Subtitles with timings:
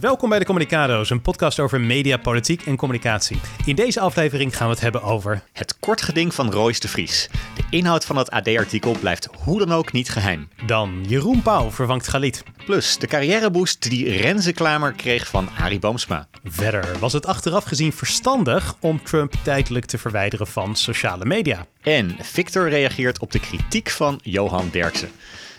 [0.00, 3.40] Welkom bij de Communicado's, een podcast over media, politiek en communicatie.
[3.64, 5.42] In deze aflevering gaan we het hebben over...
[5.52, 7.28] Het kortgeding van Royce de Vries.
[7.54, 10.48] De inhoud van het AD-artikel blijft hoe dan ook niet geheim.
[10.66, 12.42] Dan Jeroen Pauw vervangt Galit.
[12.64, 16.28] Plus de carrièreboost die Renze Klamer kreeg van Arie Boomsma.
[16.44, 21.66] Verder was het achteraf gezien verstandig om Trump tijdelijk te verwijderen van sociale media.
[21.82, 25.10] En Victor reageert op de kritiek van Johan Derksen.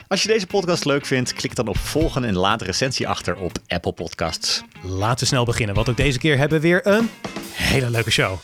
[0.09, 3.35] Als je deze podcast leuk vindt, klik dan op volgen en laat een recensie achter
[3.35, 4.63] op Apple Podcasts.
[4.81, 7.09] Laten we snel beginnen, want ook deze keer hebben we weer een
[7.53, 8.37] hele leuke show.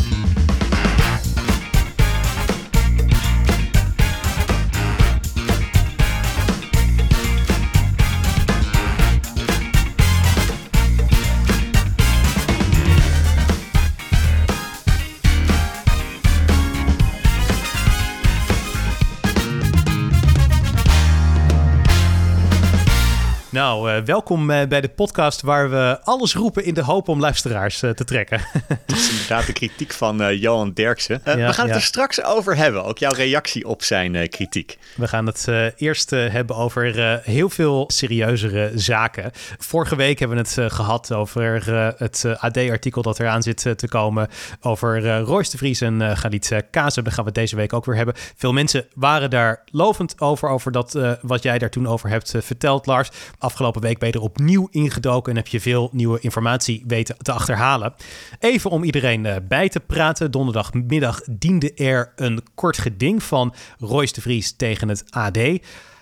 [23.65, 27.19] Nou, uh, welkom uh, bij de podcast waar we alles roepen in de hoop om
[27.19, 28.41] luisteraars uh, te trekken.
[28.85, 31.21] Dat is inderdaad de kritiek van Johan Derksen.
[31.25, 31.73] Ja, we gaan het ja.
[31.73, 34.77] er straks over hebben, ook jouw reactie op zijn kritiek.
[34.95, 39.31] We gaan het eerst hebben over heel veel serieuzere zaken.
[39.57, 41.65] Vorige week hebben we het gehad over
[41.97, 44.27] het AD-artikel dat eraan zit te komen.
[44.61, 47.03] Over Royce de Vries en uh, Galit Kazen.
[47.03, 48.15] Daar gaan we het deze week ook weer hebben.
[48.35, 52.85] Veel mensen waren daar lovend over, over dat, wat jij daar toen over hebt verteld,
[52.85, 53.09] Lars.
[53.55, 57.31] Afgelopen week ben je er opnieuw ingedoken en heb je veel nieuwe informatie weten te
[57.31, 57.93] achterhalen.
[58.39, 60.31] Even om iedereen uh, bij te praten.
[60.31, 65.37] Donderdagmiddag diende er een kort geding van Royce de Vries tegen het AD.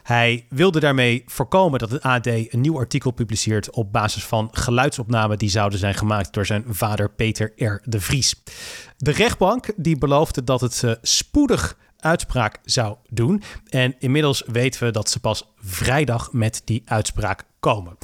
[0.04, 5.38] Hij wilde daarmee voorkomen dat het AD een nieuw artikel publiceert op basis van geluidsopnamen
[5.38, 7.82] die zouden zijn gemaakt door zijn vader Peter R.
[7.84, 8.44] de Vries.
[8.98, 13.44] De rechtbank die beloofde dat het uh, spoedig uitspraak zou doen.
[13.70, 17.98] En inmiddels weten we dat ze pas vrijdag met die uitspraak komen.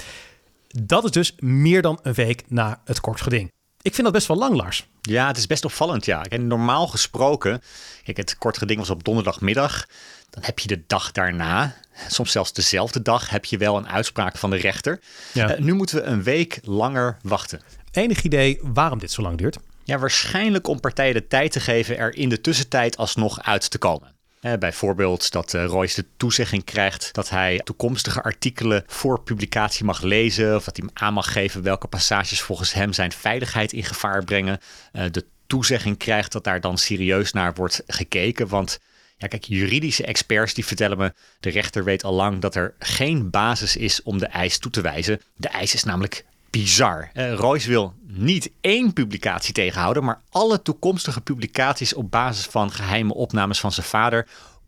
[0.68, 3.52] Dat is dus meer dan een week na het kort geding.
[3.82, 4.88] Ik vind dat best wel lang, Lars.
[5.02, 6.24] Ja, het is best opvallend, ja.
[6.24, 7.62] En normaal gesproken,
[8.04, 9.86] kijk, het kort geding was op donderdagmiddag.
[10.30, 11.76] Dan heb je de dag daarna,
[12.08, 15.00] soms zelfs dezelfde dag, heb je wel een uitspraak van de rechter.
[15.34, 15.58] Ja.
[15.58, 17.62] Uh, nu moeten we een week langer wachten.
[17.92, 19.58] Enig idee waarom dit zo lang duurt?
[19.90, 23.78] Ja, waarschijnlijk om partijen de tijd te geven er in de tussentijd alsnog uit te
[23.78, 24.16] komen.
[24.42, 30.02] Eh, bijvoorbeeld dat uh, Royce de toezegging krijgt dat hij toekomstige artikelen voor publicatie mag
[30.02, 30.56] lezen.
[30.56, 34.24] Of dat hij hem aan mag geven welke passages volgens hem zijn veiligheid in gevaar
[34.24, 34.60] brengen.
[34.94, 38.48] Uh, de toezegging krijgt dat daar dan serieus naar wordt gekeken.
[38.48, 38.80] Want
[39.18, 43.30] ja, kijk, juridische experts die vertellen me, de rechter weet al lang dat er geen
[43.30, 45.22] basis is om de eis toe te wijzen.
[45.36, 47.10] De eis is namelijk bizar.
[47.14, 53.14] Uh, Royce wil niet één publicatie tegenhouden, maar alle toekomstige publicaties op basis van geheime
[53.14, 54.28] opnames van zijn vader,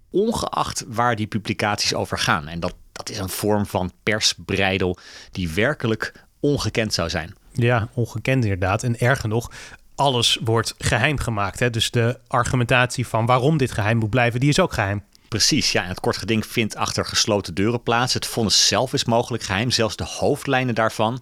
[0.10, 2.48] ongeacht waar die publicaties over gaan.
[2.48, 4.98] En dat, dat is een vorm van persbreidel
[5.32, 7.34] die werkelijk ongekend zou zijn.
[7.52, 8.84] Ja, ongekend inderdaad.
[8.84, 9.52] En erger nog,
[9.96, 11.60] alles wordt geheim gemaakt.
[11.60, 11.70] Hè?
[11.70, 15.04] Dus de argumentatie van waarom dit geheim moet blijven, die is ook geheim.
[15.28, 15.84] Precies, ja.
[15.84, 18.14] En het kort geding vindt achter gesloten deuren plaats.
[18.14, 21.22] Het vonnis zelf is mogelijk geheim, zelfs de hoofdlijnen daarvan.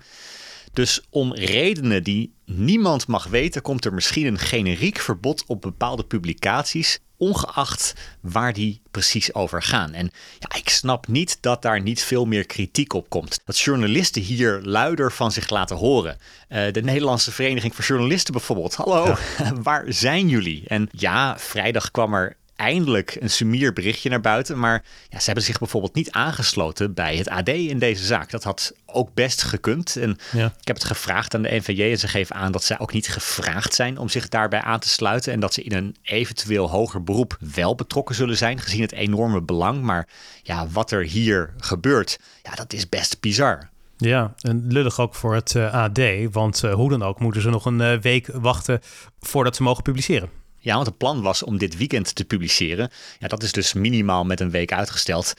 [0.79, 6.03] Dus om redenen die niemand mag weten, komt er misschien een generiek verbod op bepaalde
[6.03, 9.93] publicaties, ongeacht waar die precies over gaan.
[9.93, 13.39] En ja, ik snap niet dat daar niet veel meer kritiek op komt.
[13.45, 16.17] Dat journalisten hier luider van zich laten horen.
[16.49, 18.75] Uh, de Nederlandse Vereniging voor Journalisten bijvoorbeeld.
[18.75, 19.15] Hallo,
[19.63, 20.63] waar zijn jullie?
[20.67, 24.59] En ja, vrijdag kwam er eindelijk een sumier berichtje naar buiten.
[24.59, 28.31] Maar ja, ze hebben zich bijvoorbeeld niet aangesloten bij het AD in deze zaak.
[28.31, 29.95] Dat had ook best gekund.
[29.95, 30.45] En ja.
[30.45, 33.07] ik heb het gevraagd aan de NVJ en ze geven aan dat zij ook niet
[33.07, 35.33] gevraagd zijn om zich daarbij aan te sluiten.
[35.33, 39.41] En dat ze in een eventueel hoger beroep wel betrokken zullen zijn, gezien het enorme
[39.41, 39.81] belang.
[39.81, 40.07] Maar
[40.43, 43.69] ja, wat er hier gebeurt, ja, dat is best bizar.
[43.97, 45.99] Ja, en lullig ook voor het uh, AD,
[46.31, 48.79] want uh, hoe dan ook moeten ze nog een uh, week wachten
[49.19, 50.38] voordat ze mogen publiceren.
[50.59, 52.89] Ja, want het plan was om dit weekend te publiceren.
[53.19, 55.33] Ja, dat is dus minimaal met een week uitgesteld.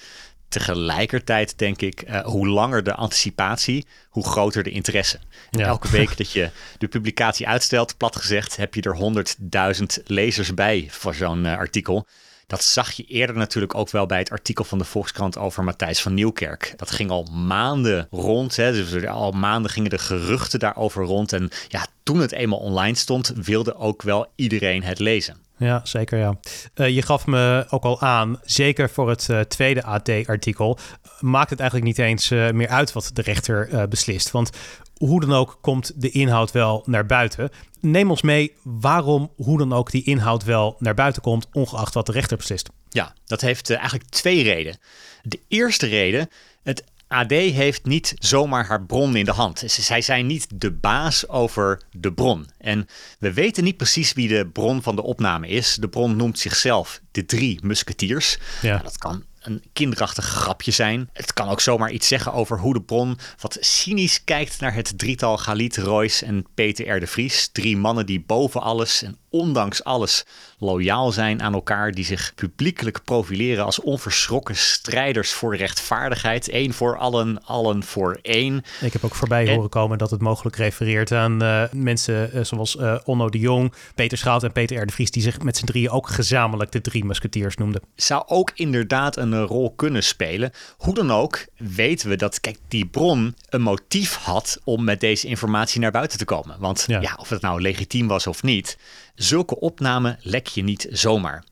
[0.49, 5.19] Tegelijkertijd denk ik, uh, hoe langer de anticipatie, hoe groter de interesse.
[5.51, 5.67] Ja.
[5.67, 10.89] Elke week dat je de publicatie uitstelt, plat gezegd, heb je er honderdduizend lezers bij
[10.91, 12.07] voor zo'n uh, artikel.
[12.51, 16.03] Dat zag je eerder natuurlijk ook wel bij het artikel van de Volkskrant over Matthijs
[16.03, 16.73] van Nieuwkerk.
[16.77, 18.57] Dat ging al maanden rond.
[18.57, 18.73] Hè.
[18.73, 21.33] Dus al maanden gingen de geruchten daarover rond.
[21.33, 25.37] En ja, toen het eenmaal online stond, wilde ook wel iedereen het lezen.
[25.57, 26.39] Ja, zeker ja.
[26.75, 30.79] Uh, je gaf me ook al aan, zeker voor het uh, tweede AD-artikel,
[31.21, 34.31] maakt het eigenlijk niet eens uh, meer uit wat de rechter beslist.
[34.31, 34.51] Want
[34.97, 37.51] hoe dan ook komt de inhoud wel naar buiten.
[37.81, 42.07] Neem ons mee waarom hoe dan ook die inhoud wel naar buiten komt, ongeacht wat
[42.07, 42.69] de rechter beslist.
[42.89, 44.79] Ja, dat heeft eigenlijk twee redenen.
[45.23, 46.29] De eerste reden,
[46.63, 49.63] het AD heeft niet zomaar haar bron in de hand.
[49.67, 52.47] Zij zijn niet de baas over de bron.
[52.59, 52.87] En
[53.19, 55.77] we weten niet precies wie de bron van de opname is.
[55.81, 58.39] De bron noemt zichzelf de Drie Musketiers.
[58.63, 58.71] Ja.
[58.73, 61.09] Nou, dat kan een kinderachtig grapje zijn.
[61.13, 64.99] Het kan ook zomaar iets zeggen over hoe de bron wat cynisch kijkt naar het
[64.99, 67.01] drietal Galit, Royce en Peter R.
[67.01, 67.49] de Vries.
[67.53, 70.25] Drie mannen die boven alles en ondanks alles
[70.59, 76.53] loyaal zijn aan elkaar, die zich publiekelijk profileren als onverschrokken strijders voor rechtvaardigheid.
[76.53, 78.63] Eén voor allen, allen voor één.
[78.81, 82.77] Ik heb ook voorbij horen komen dat het mogelijk refereert aan uh, mensen uh, zoals
[82.77, 84.87] uh, Onno de Jong, Peter Schout en Peter R.
[84.87, 87.83] de Vries, die zich met z'n drieën ook gezamenlijk de drie musketiers noemden.
[87.95, 90.53] Zou ook inderdaad een rol kunnen spelen.
[90.77, 95.27] Hoe dan ook weten we dat, kijk, die bron een motief had om met deze
[95.27, 96.57] informatie naar buiten te komen.
[96.59, 98.79] Want ja, ja of het nou legitiem was of niet,
[99.21, 101.45] Zulke opnamen lek je niet zomaar.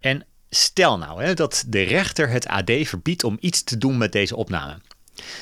[0.00, 4.12] En stel nou hè, dat de rechter het AD verbiedt om iets te doen met
[4.12, 4.78] deze opname.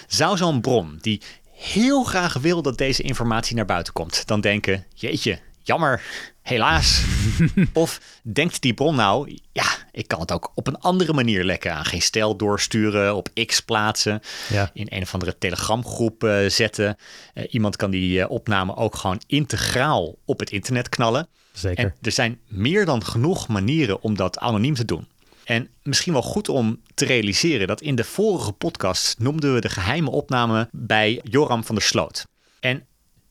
[0.07, 1.23] Zou zo'n bron die
[1.53, 6.03] heel graag wil dat deze informatie naar buiten komt, dan denken: jeetje, jammer,
[6.43, 7.05] helaas.
[7.73, 11.75] of denkt die bron nou, ja, ik kan het ook op een andere manier lekken.
[11.75, 14.71] Aan geen stijl doorsturen, op X plaatsen, ja.
[14.73, 16.97] in een of andere telegramgroep uh, zetten.
[17.35, 21.29] Uh, iemand kan die uh, opname ook gewoon integraal op het internet knallen.
[21.65, 25.07] En er zijn meer dan genoeg manieren om dat anoniem te doen.
[25.45, 29.69] En misschien wel goed om te realiseren dat in de vorige podcast noemden we de
[29.69, 32.27] geheime opname bij Joram van der Sloot.
[32.61, 32.87] En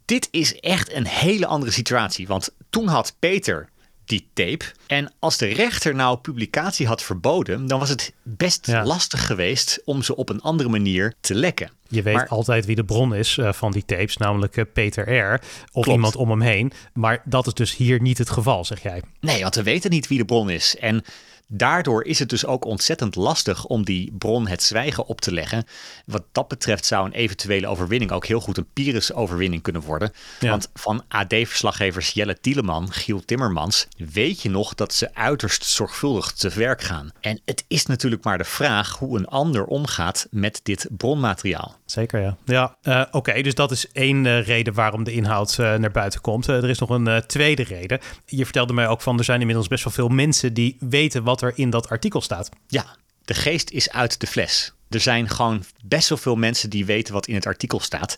[0.06, 3.70] dit is echt een hele andere situatie, want toen had Peter
[4.08, 4.66] die tape.
[4.88, 10.04] En als de rechter nou publicatie had verboden, dan was het best lastig geweest om
[10.04, 11.72] ze op een andere manier te lekken.
[11.90, 15.42] Je weet altijd wie de bron is uh, van die tapes, namelijk uh, Peter R.
[15.72, 16.72] Of iemand om hem heen.
[16.94, 19.02] Maar dat is dus hier niet het geval, zeg jij.
[19.20, 20.76] Nee, want we weten niet wie de bron is.
[20.78, 21.04] En
[21.48, 25.66] Daardoor is het dus ook ontzettend lastig om die bron het zwijgen op te leggen.
[26.06, 30.12] Wat dat betreft zou een eventuele overwinning ook heel goed een Pyrrhus-overwinning kunnen worden.
[30.40, 36.50] Want van AD-verslaggevers Jelle Tieleman, Giel Timmermans, weet je nog dat ze uiterst zorgvuldig te
[36.50, 37.12] werk gaan.
[37.22, 41.78] En het is natuurlijk maar de vraag hoe een ander omgaat met dit bronmateriaal.
[41.88, 42.38] Zeker, ja.
[42.46, 43.42] Ja, uh, oké.
[43.42, 46.48] dus dat is één uh, reden waarom de inhoud uh, naar buiten komt.
[46.48, 48.00] er is nog een tweede reden.
[48.26, 51.42] Je vertelde mij ook van, er zijn inmiddels best wel veel mensen die weten wat
[51.42, 52.50] er in dat artikel staat.
[52.68, 52.86] Ja,
[53.26, 54.74] de geest is uit de fles.
[54.90, 58.18] Er zijn gewoon best wel veel mensen die weten wat in het artikel staat.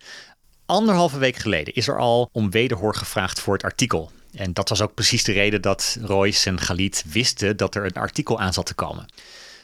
[0.65, 4.11] Anderhalve week geleden is er al om wederhoor gevraagd voor het artikel.
[4.33, 7.93] En dat was ook precies de reden dat Royce en Galit wisten dat er een
[7.93, 9.05] artikel aan zat te komen.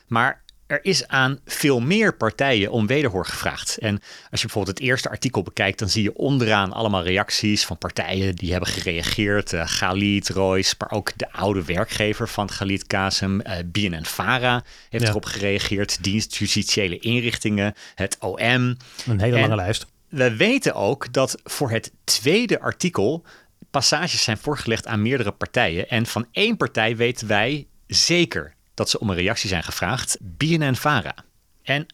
[0.07, 3.77] Maar er is aan veel meer partijen om wederhoor gevraagd.
[3.77, 3.93] En
[4.31, 8.35] als je bijvoorbeeld het eerste artikel bekijkt, dan zie je onderaan allemaal reacties van partijen
[8.35, 9.53] die hebben gereageerd.
[9.53, 15.07] Uh, Galit, Royce, maar ook de oude werkgever van Galit Kasem, uh, eh, BNN-Vara heeft
[15.07, 16.03] erop gereageerd.
[16.03, 18.37] Dienst Justitiële Inrichtingen, het OM.
[18.39, 18.77] Een
[19.19, 19.85] hele lange lijst.
[20.09, 23.25] We weten ook dat voor het tweede artikel
[23.71, 25.89] passages zijn voorgelegd aan meerdere partijen.
[25.89, 31.15] En van één partij weten wij zeker dat ze om een reactie zijn gevraagd, BNN-Vara.
[31.63, 31.85] En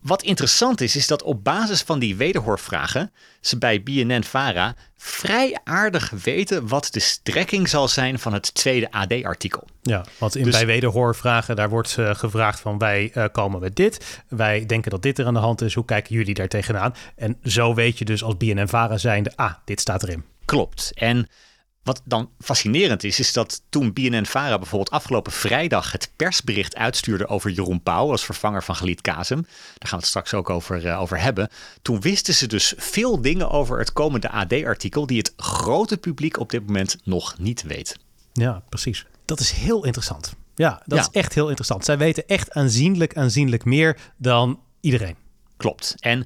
[0.00, 6.10] wat interessant is, is dat op basis van die wederhoorvragen ze bij BNN-Vara vrij aardig
[6.10, 9.66] weten wat de strekking zal zijn van het tweede AD-artikel.
[9.82, 13.76] Ja, want in, dus, bij wederhoorvragen, daar wordt uh, gevraagd van wij uh, komen met
[13.76, 14.22] dit.
[14.28, 15.74] Wij denken dat dit er aan de hand is.
[15.74, 16.94] Hoe kijken jullie daar tegenaan?
[17.16, 20.24] En zo weet je dus als BNN-Vara zijnde, ah, dit staat erin.
[20.44, 20.90] Klopt.
[20.94, 21.28] En
[21.88, 27.50] wat dan fascinerend is, is dat toen BNN-Vara bijvoorbeeld afgelopen vrijdag het persbericht uitstuurde over
[27.50, 31.00] Jeroen Pauw als vervanger van Galit Kazem, daar gaan we het straks ook over, uh,
[31.00, 31.48] over hebben,
[31.82, 36.50] toen wisten ze dus veel dingen over het komende AD-artikel die het grote publiek op
[36.50, 37.96] dit moment nog niet weet.
[38.32, 39.06] Ja, precies.
[39.24, 40.32] Dat is heel interessant.
[40.54, 41.84] Ja, dat is echt heel interessant.
[41.84, 45.16] Zij weten echt aanzienlijk, aanzienlijk meer dan iedereen.
[45.56, 45.94] Klopt.
[45.98, 46.24] En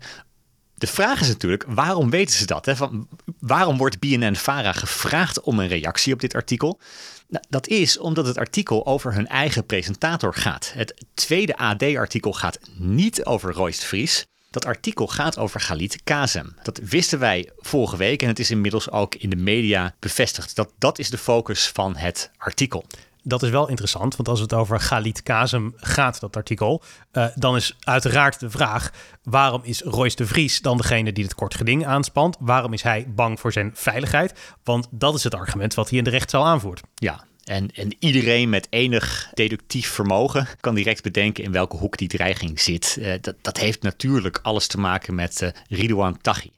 [0.83, 2.67] de vraag is natuurlijk, waarom weten ze dat?
[2.67, 2.77] Hè?
[2.77, 3.09] Van,
[3.39, 6.81] waarom wordt BNN-Vara gevraagd om een reactie op dit artikel?
[7.29, 10.73] Nou, dat is omdat het artikel over hun eigen presentator gaat.
[10.75, 14.27] Het tweede AD-artikel gaat niet over Royce Vries.
[14.51, 16.57] Dat artikel gaat over Galit Kazem.
[16.63, 20.57] Dat wisten wij vorige week en het is inmiddels ook in de media bevestigd.
[20.57, 22.85] Dat, dat is de focus van het artikel
[23.23, 27.57] dat is wel interessant, want als het over Galit Kazem gaat, dat artikel, uh, dan
[27.57, 28.91] is uiteraard de vraag:
[29.23, 32.37] waarom is Royce de Vries dan degene die het kort geding aanspant?
[32.41, 34.55] Waarom is hij bang voor zijn veiligheid?
[34.65, 36.81] Want dat is het argument wat hij in de rechtszaal aanvoert.
[36.95, 42.09] Ja, en, en, iedereen met enig deductief vermogen kan direct bedenken in welke hoek die
[42.09, 42.97] dreiging zit.
[42.99, 46.51] Uh, dat, dat, heeft natuurlijk alles te maken met uh, Ridouan Taghi.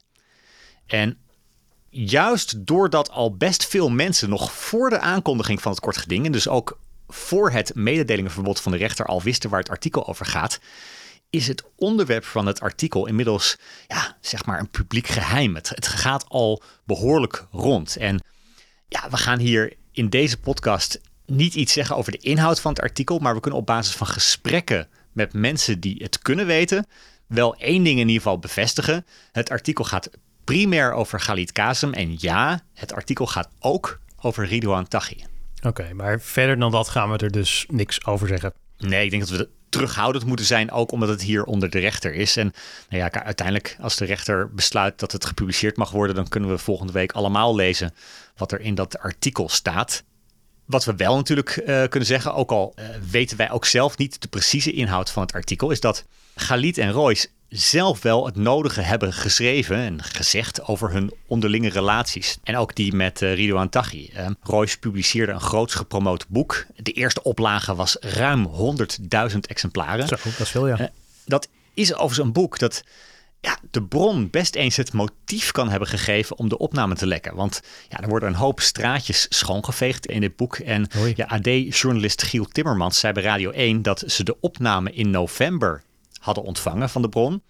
[0.87, 1.17] En
[1.95, 6.33] juist doordat al best veel mensen nog voor de aankondiging van het kort geding, en
[6.33, 10.59] dus ook voor het mededelingenverbod van de rechter al wisten waar het artikel over gaat,
[11.31, 15.55] is het onderwerp van het artikel inmiddels ja, zeg maar een publiek geheim.
[15.55, 17.97] Het, het gaat al behoorlijk rond.
[17.97, 18.21] En
[18.89, 22.81] ja, we gaan hier in deze podcast niet iets zeggen over de inhoud van het
[22.81, 26.87] artikel, maar we kunnen op basis van gesprekken met mensen die het kunnen weten,
[27.27, 29.07] wel één ding in ieder geval bevestigen.
[29.33, 30.11] Het artikel gaat
[30.45, 31.93] primair over Galit Kazem.
[31.93, 35.25] En ja, het artikel gaat ook over Ridouan Taghi.
[35.63, 38.53] Oké, maar verder dan dat gaan we er dus niks over zeggen.
[38.79, 42.15] Nee, ik denk dat we terughoudend moeten zijn, ook omdat het hier onder de rechter
[42.15, 42.37] is.
[42.37, 42.53] En
[42.89, 46.59] nou ja, uiteindelijk, als de rechter besluit dat het gepubliceerd mag worden, dan kunnen we
[46.59, 47.95] volgende week allemaal lezen
[48.37, 50.05] wat er in dat artikel staat.
[50.65, 54.23] Wat we wel natuurlijk uh, kunnen zeggen, ook al uh, weten wij ook zelf niet
[54.23, 58.81] de precieze inhoud van het artikel, is dat Galit en Royce zelf wel het nodige
[58.81, 62.39] hebben geschreven en gezegd over hun onderlinge relaties.
[62.43, 64.11] En ook die met uh, Ridouan Taghi.
[64.17, 66.67] Uh, Royce publiceerde een groots gepromoot boek.
[66.77, 68.51] De eerste oplage was ruim
[69.33, 70.09] 100.000 exemplaren.
[70.09, 70.81] Zo, dat is veel, ja.
[70.81, 70.87] Uh,
[71.25, 72.85] dat is overigens een boek dat
[73.41, 77.35] ja, de bron best eens het motief kan hebben gegeven om de opname te lekken.
[77.35, 80.57] Want ja, er worden een hoop straatjes schoongeveegd in dit boek.
[80.57, 85.83] En ja, AD-journalist Giel Timmermans zei bij Radio 1 dat ze de opname in november
[86.25, 87.43] hadden ontvangen van de bron.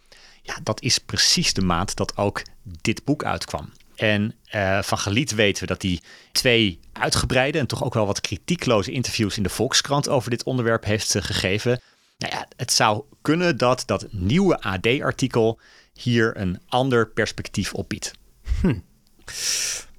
[0.43, 3.73] Ja, dat is precies de maand dat ook dit boek uitkwam.
[3.97, 6.01] En uh, van Galiet weten we dat hij
[6.33, 10.85] twee uitgebreide en toch ook wel wat kritiekloze interviews in de Volkskrant over dit onderwerp
[10.85, 11.81] heeft uh, gegeven.
[12.19, 15.61] Nou ja, het zou kunnen dat dat nieuwe AD-artikel
[15.93, 18.13] hier een ander perspectief op biedt.
[18.61, 18.79] Hm.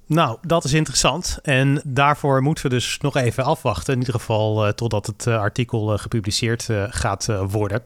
[0.06, 1.38] Nou, dat is interessant.
[1.42, 3.92] En daarvoor moeten we dus nog even afwachten.
[3.92, 7.82] In ieder geval uh, totdat het artikel gepubliceerd gaat worden.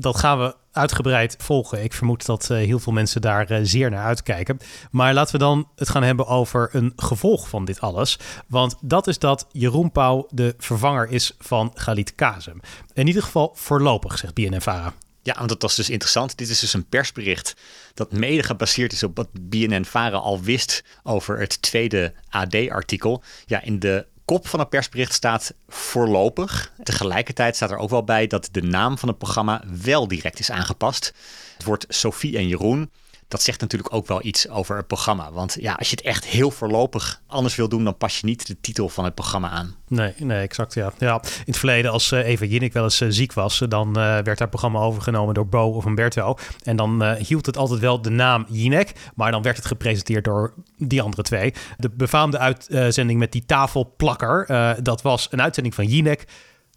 [0.00, 1.82] Dat gaan we uitgebreid volgen.
[1.82, 4.58] Ik vermoed dat heel veel mensen daar zeer naar uitkijken.
[4.90, 8.18] Maar laten we dan het gaan hebben over een gevolg van dit alles.
[8.46, 12.60] Want dat is dat Jeroen Pauw de vervanger is van Galit Kazem.
[12.92, 14.94] In ieder geval voorlopig, zegt BNNVARA.
[15.22, 16.38] Ja, want dat was dus interessant.
[16.38, 17.56] Dit is dus een persbericht
[17.94, 23.22] dat mede gebaseerd is op wat BNN-Vara al wist over het tweede AD-artikel.
[23.46, 26.72] Ja, in de kop van het persbericht staat voorlopig.
[26.82, 30.50] Tegelijkertijd staat er ook wel bij dat de naam van het programma wel direct is
[30.50, 31.14] aangepast.
[31.54, 32.90] Het wordt Sophie en Jeroen
[33.30, 35.32] dat zegt natuurlijk ook wel iets over het programma.
[35.32, 38.46] Want ja, als je het echt heel voorlopig anders wil doen, dan pas je niet
[38.46, 39.74] de titel van het programma aan.
[39.88, 40.74] Nee, nee, exact.
[40.74, 40.92] Ja.
[40.98, 44.18] ja in het verleden, als uh, Eva Jinnik wel eens uh, ziek was, dan uh,
[44.18, 46.34] werd haar programma overgenomen door Bo of Umberto.
[46.62, 50.54] En dan hield het altijd wel de naam Jinek, maar dan werd het gepresenteerd door
[50.76, 51.54] die andere twee.
[51.76, 54.46] De befaamde uitzending met die tafelplakker,
[54.82, 56.26] dat was een uitzending van Jinek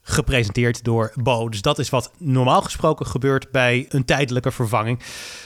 [0.04, 1.50] gepresenteerd door Bo.
[1.50, 5.00] Dus dat is wat normaal gesproken gebeurt bij een tijdelijke vervanging.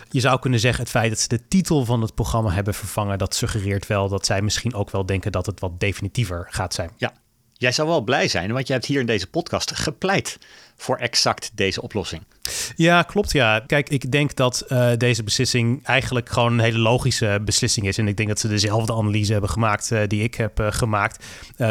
[0.10, 3.18] Je zou kunnen zeggen, het feit dat ze de titel van het programma hebben vervangen,
[3.18, 6.90] dat suggereert wel dat zij misschien ook wel denken dat het wat definitiever gaat zijn.
[6.98, 7.14] Ja,
[7.54, 10.38] jij zou wel blij zijn, want je hebt hier in deze podcast gepleit
[10.78, 12.24] voor exact deze oplossing.
[12.76, 13.32] Ja, klopt.
[13.32, 17.98] Ja, kijk, ik denk dat uh, deze beslissing eigenlijk gewoon een hele logische beslissing is.
[17.98, 21.26] En ik denk dat ze dezelfde analyse hebben gemaakt uh, die ik heb uh, gemaakt.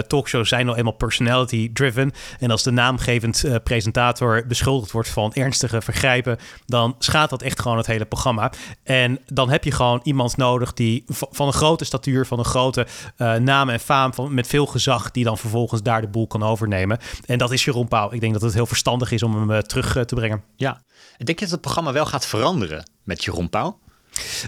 [0.06, 2.12] talkshows zijn nou eenmaal personality-driven.
[2.38, 7.76] En als de naamgevend presentator beschuldigd wordt van ernstige vergrijpen, dan schaadt dat echt gewoon
[7.76, 8.52] het hele programma.
[8.82, 12.86] En dan heb je gewoon iemand nodig die van een grote statuur, van een grote
[13.38, 16.98] naam en faam, van, met veel gezag, die dan vervolgens daar de boel kan overnemen.
[17.26, 18.12] En dat is Jeroen Pauw.
[18.12, 20.44] Ik denk dat het heel verstandig is om hem terug te brengen.
[20.56, 20.82] Ja,
[21.16, 23.78] denk je dat het programma wel gaat veranderen met Jeroen Pauw?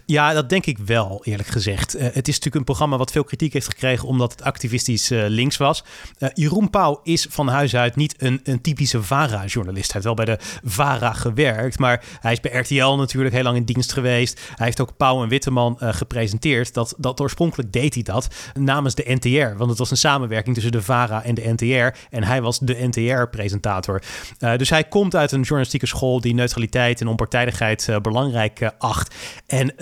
[0.06, 1.96] Ja, dat denk ik wel, eerlijk gezegd.
[1.96, 5.25] Uh, het is natuurlijk een programma wat veel kritiek heeft gekregen omdat het activistisch uh,
[5.28, 5.84] links was.
[6.18, 9.92] Uh, Jeroen Pauw is van huis uit niet een, een typische VARA-journalist.
[9.92, 13.56] Hij heeft wel bij de VARA gewerkt, maar hij is bij RTL natuurlijk heel lang
[13.56, 14.40] in dienst geweest.
[14.54, 16.75] Hij heeft ook Pauw en Witteman gepresenteerd.
[16.75, 20.72] Dat, dat oorspronkelijk deed hij dat namens de NTR, want het was een samenwerking tussen
[20.72, 21.98] de VARA en de NTR.
[22.10, 24.02] En hij was de NTR-presentator.
[24.56, 29.14] dus hij komt uit een journalistieke school die neutraliteit en onpartijdigheid belangrijk acht.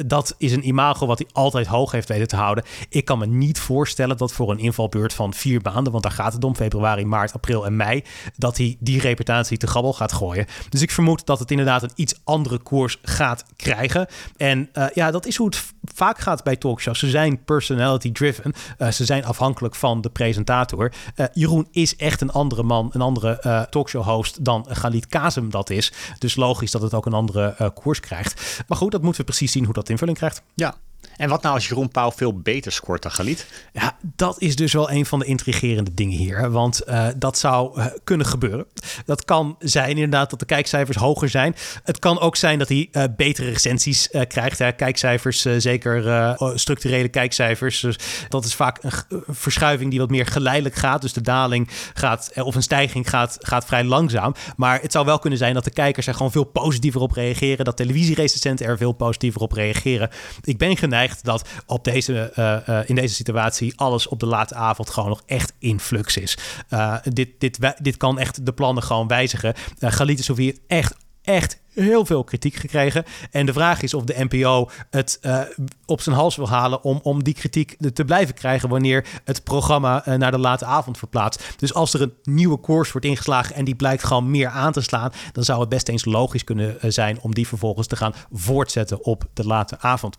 [0.07, 2.65] Dat is een imago wat hij altijd hoog heeft weten te houden.
[2.89, 6.33] Ik kan me niet voorstellen dat voor een invalbeurt van vier maanden, want daar gaat
[6.33, 8.05] het om, februari, maart, april en mei,
[8.37, 10.47] dat hij die reputatie te grabbel gaat gooien.
[10.69, 14.07] Dus ik vermoed dat het inderdaad een iets andere koers gaat krijgen.
[14.37, 16.99] En uh, ja, dat is hoe het vaak gaat bij talkshows.
[16.99, 18.53] Ze zijn personality driven.
[18.79, 20.93] Uh, ze zijn afhankelijk van de presentator.
[21.17, 25.71] Uh, Jeroen is echt een andere man, een andere talkshow host dan Galit Kazem dat
[25.71, 25.93] is.
[26.19, 28.63] Dus logisch dat het ook een andere koers krijgt.
[28.69, 30.43] Maar goed, dat moeten we precies zien hoe dat invulling krijgt.
[30.55, 30.75] Ja,
[31.17, 33.47] En wat nou als Jeroen Pauw veel beter scoort dan Galit?
[33.73, 36.51] Ja, dat is dus wel een van de intrigerende dingen hier.
[36.51, 38.67] Want uh, dat zou uh, kunnen gebeuren.
[39.05, 41.55] Dat kan zijn inderdaad dat de kijkcijfers hoger zijn.
[41.85, 44.59] Het kan ook zijn dat hij uh, betere recensies krijgt.
[44.59, 44.73] Hè.
[44.73, 47.81] Kijkcijfers, zeker structurele kijkcijfers.
[47.81, 51.03] Dus dat is vaak een verschuiving die wat meer geleidelijk gaat.
[51.03, 54.35] Dus de daling gaat, of een stijging gaat, gaat vrij langzaam.
[54.57, 57.65] Maar het zou wel kunnen zijn dat de kijkers er gewoon veel positiever op reageren.
[57.65, 60.11] Dat televisierecensenten er veel positiever op reageren.
[60.43, 64.55] Ik ben geneigd dat op deze, uh, uh, in deze situatie alles op de late
[64.55, 66.39] avond gewoon nog echt in flux is.
[66.71, 69.55] Uh, dit, dit, dit kan echt de plannen gewoon wijzigen.
[69.79, 73.05] Uh, Sofie echt, echt heel veel kritiek gekregen.
[73.31, 75.41] En de vraag is of de NPO het uh,
[75.87, 80.09] op zijn hals wil halen om, om die kritiek te blijven krijgen wanneer het programma
[80.09, 81.55] uh, naar de late avond verplaatst.
[81.57, 84.81] Dus als er een nieuwe koers wordt ingeslagen en die blijkt gewoon meer aan te
[84.81, 88.15] slaan, dan zou het best eens logisch kunnen uh, zijn om die vervolgens te gaan
[88.33, 90.17] voortzetten op de late avond.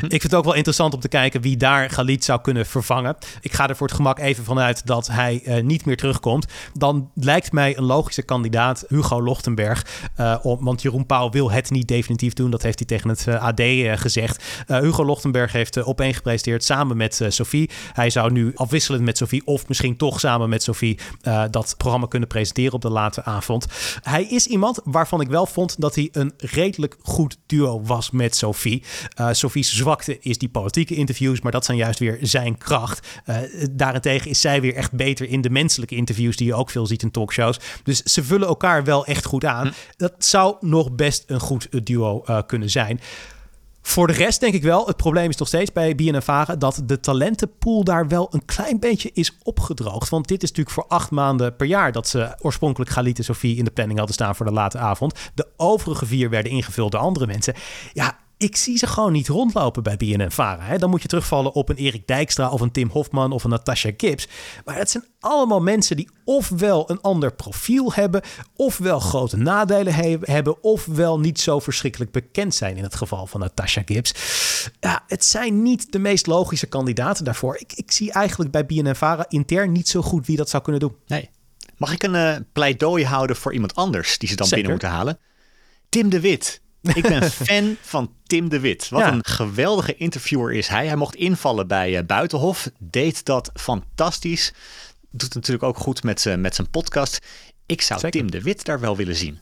[0.00, 3.16] Ik vind het ook wel interessant om te kijken wie daar Galit zou kunnen vervangen.
[3.40, 6.46] Ik ga er voor het gemak even vanuit dat hij niet meer terugkomt.
[6.74, 9.86] Dan lijkt mij een logische kandidaat Hugo Lochtenberg,
[10.42, 12.50] om, want Jeroen Pauw wil het niet definitief doen.
[12.50, 14.44] Dat heeft hij tegen het eh, AD eh, gezegd.
[14.66, 17.70] Uh, Hugo Lochtenberg heeft opeen gepresenteerd samen met Sophie.
[17.92, 20.98] Hij zou nu afwisselend met Sophie of misschien toch samen met Sophie
[21.50, 23.66] dat programma kunnen presenteren op de late avond.
[24.02, 28.36] Hij is iemand waarvan ik wel vond dat hij een redelijk goed duo was met
[28.36, 28.82] Sophie.
[29.30, 33.08] Sophie's zwakte is die politieke interviews, maar dat zijn juist weer zijn kracht.
[33.70, 37.02] daarentegen is zij weer echt beter in de menselijke interviews die je ook veel ziet
[37.02, 37.58] in talkshows.
[37.82, 39.66] Dus ze vullen elkaar wel echt goed aan.
[39.66, 39.72] Hm.
[39.96, 43.00] Dat zou nog best een goed eh, duo uh, kunnen zijn.
[43.82, 47.00] Voor de rest denk ik wel, het probleem is nog steeds bij BNN dat de
[47.00, 50.08] talentenpool daar wel een klein beetje is opgedroogd.
[50.08, 53.56] Want dit is natuurlijk voor acht maanden per jaar dat ze oorspronkelijk Galit en Sophie
[53.56, 55.14] in de planning hadden staan voor de late avond.
[55.34, 57.54] De overige vier werden ingevuld door andere mensen.
[57.92, 60.78] Ja, ik zie ze gewoon niet rondlopen bij BNN Vara.
[60.78, 63.90] Dan moet je terugvallen op een Erik Dijkstra of een Tim Hofman of een Natasha
[63.96, 64.28] Gibbs.
[64.64, 68.22] Maar dat zijn allemaal mensen die ofwel een ander profiel hebben,
[68.56, 73.40] ofwel grote nadelen he hebben, ofwel niet zo verschrikkelijk bekend zijn in het geval van
[73.40, 74.14] Natasha Gibbs.
[74.80, 77.56] Ja, het zijn niet de meest logische kandidaten daarvoor.
[77.56, 80.80] Ik, ik zie eigenlijk bij BNN Vara intern niet zo goed wie dat zou kunnen
[80.80, 80.96] doen.
[81.06, 81.30] Nee.
[81.76, 85.18] Mag ik een uh, pleidooi houden voor iemand anders die ze dan binnen moeten halen?
[85.88, 86.60] Tim de Wit.
[86.82, 88.88] Ik ben fan van Tim de Wit.
[88.88, 90.86] Wat een geweldige interviewer is hij.
[90.86, 92.70] Hij mocht invallen bij uh, Buitenhof.
[92.78, 94.52] Deed dat fantastisch.
[95.10, 97.18] Doet natuurlijk ook goed met, uh, met zijn podcast.
[97.66, 99.40] Ik zou Tim de Wit daar wel willen zien.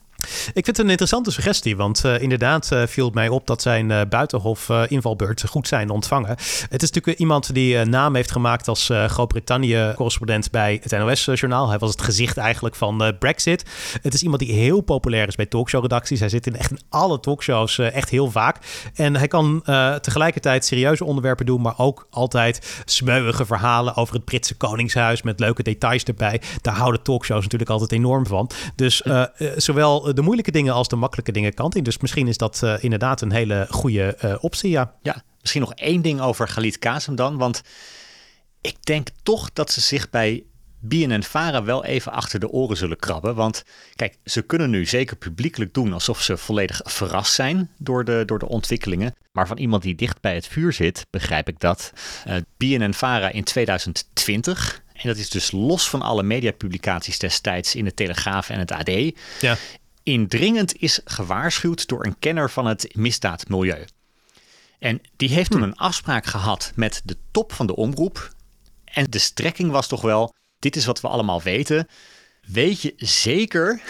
[0.53, 3.61] Ik vind het een interessante suggestie, want uh, inderdaad uh, viel het mij op dat
[3.61, 6.29] zijn uh, buitenhof invalbeurt goed zijn ontvangen.
[6.69, 11.69] Het is natuurlijk iemand die naam heeft gemaakt als Groot-Brittannië-correspondent bij het NOS-journaal.
[11.69, 13.65] Hij was het gezicht eigenlijk van Brexit.
[14.01, 16.19] Het is iemand die heel populair is bij talkshow-redacties.
[16.19, 18.57] Hij zit in echt in alle talkshows echt heel vaak.
[18.93, 19.61] En hij kan
[20.01, 25.63] tegelijkertijd serieuze onderwerpen doen, maar ook altijd smeuïge verhalen over het Britse Koningshuis met leuke
[25.63, 26.41] details erbij.
[26.61, 28.49] Daar houden talkshows natuurlijk altijd enorm van.
[28.75, 29.03] Dus
[29.55, 31.83] zowel de moeilijke dingen als de makkelijke dingen kant in.
[31.83, 34.95] Dus misschien is dat uh, inderdaad een hele goede uh, optie, ja.
[35.01, 37.37] Ja, misschien nog één ding over Galit Kazem dan.
[37.37, 37.61] Want
[38.61, 40.43] ik denk toch dat ze zich bij
[40.81, 43.35] en Vara wel even achter de oren zullen krabben.
[43.35, 43.63] Want
[43.95, 48.39] kijk, ze kunnen nu zeker publiekelijk doen alsof ze volledig verrast zijn door de, door
[48.39, 49.15] de ontwikkelingen.
[49.31, 51.93] Maar van iemand die dicht bij het vuur zit, begrijp ik dat
[52.59, 57.83] uh, en Vara in 2020 en dat is dus los van alle mediapublicaties destijds in
[57.83, 58.89] de Telegraaf en het AD.
[59.39, 59.57] Ja
[60.11, 63.85] indringend is gewaarschuwd door een kenner van het misdaadmilieu.
[64.79, 65.67] En die heeft toen hm.
[65.67, 68.33] een afspraak gehad met de top van de omroep.
[68.83, 71.87] En de strekking was toch wel: dit is wat we allemaal weten.
[72.41, 73.81] Weet je zeker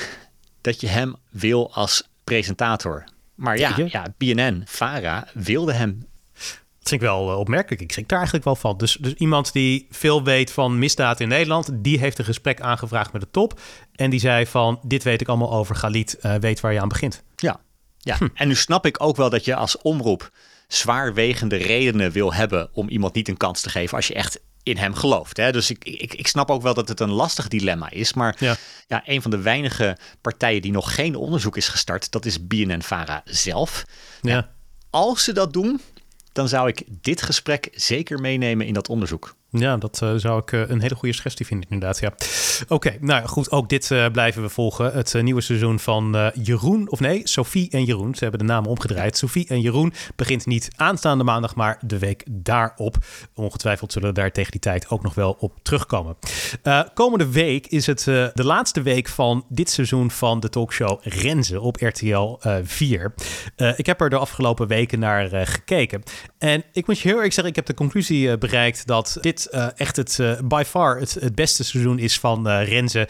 [0.61, 3.03] dat je hem wil als presentator?
[3.35, 6.07] Maar ja, ja BNN, Vara wilde hem
[6.81, 7.81] vind ik wel eh, opmerkelijk.
[7.81, 8.77] Ik schrik daar eigenlijk wel van.
[8.77, 13.13] Dus, dus iemand die veel weet van misdaad in Nederland, die heeft een gesprek aangevraagd
[13.13, 13.59] met de top.
[13.95, 16.87] En die zei van, dit weet ik allemaal over Galit, uh, weet waar je aan
[16.87, 17.23] begint.
[17.35, 17.59] Ja,
[17.97, 18.15] ja.
[18.17, 18.27] Hm.
[18.33, 20.31] en nu snap ik ook wel dat je als omroep
[20.67, 24.77] zwaarwegende redenen wil hebben om iemand niet een kans te geven als je echt in
[24.77, 25.37] hem gelooft.
[25.37, 25.51] Hè?
[25.51, 28.13] Dus ik, ik, ik snap ook wel dat het een lastig dilemma is.
[28.13, 28.55] Maar ja.
[28.87, 33.21] ja, een van de weinige partijen die nog geen onderzoek is gestart, dat is BNN-Vara
[33.25, 33.85] zelf.
[34.21, 34.49] Ja.
[34.89, 35.81] als ze dat doen,
[36.31, 39.35] dan zou ik dit gesprek zeker meenemen in dat onderzoek.
[39.51, 41.99] Ja, dat uh, zou ik uh, een hele goede suggestie vinden, inderdaad.
[41.99, 42.13] Ja.
[42.67, 44.93] Oké, nou goed, ook dit uh, blijven we volgen.
[44.93, 48.15] Het nieuwe seizoen van Jeroen, of nee, Sophie en Jeroen.
[48.15, 49.17] Ze hebben de namen omgedraaid.
[49.17, 52.97] Sophie en Jeroen begint niet aanstaande maandag, maar de week daarop.
[53.35, 56.17] Ongetwijfeld zullen we daar tegen die tijd ook nog wel op terugkomen.
[56.93, 61.75] komende week is het de laatste week van dit seizoen van de talkshow Renze op
[61.75, 63.13] RTL 4.
[63.75, 66.03] ik heb er de afgelopen weken naar gekeken.
[66.37, 69.67] En ik moet je heel erg zeggen, ik heb de conclusie bereikt dat dit uh,
[69.75, 73.07] echt het uh, by far het, het, beste seizoen is van uh, Renze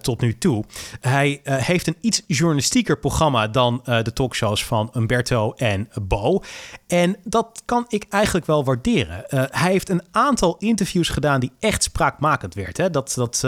[0.00, 0.64] tot nu toe.
[1.00, 6.42] Hij heeft een iets journalistieker programma dan de talkshows van Umberto en Bo.
[6.86, 9.24] En dat kan ik eigenlijk wel waarderen.
[9.50, 12.76] hij heeft een aantal interviews gedaan die echt spraakmakend werd.
[12.76, 12.90] Hè?
[12.90, 13.40] Dat, dat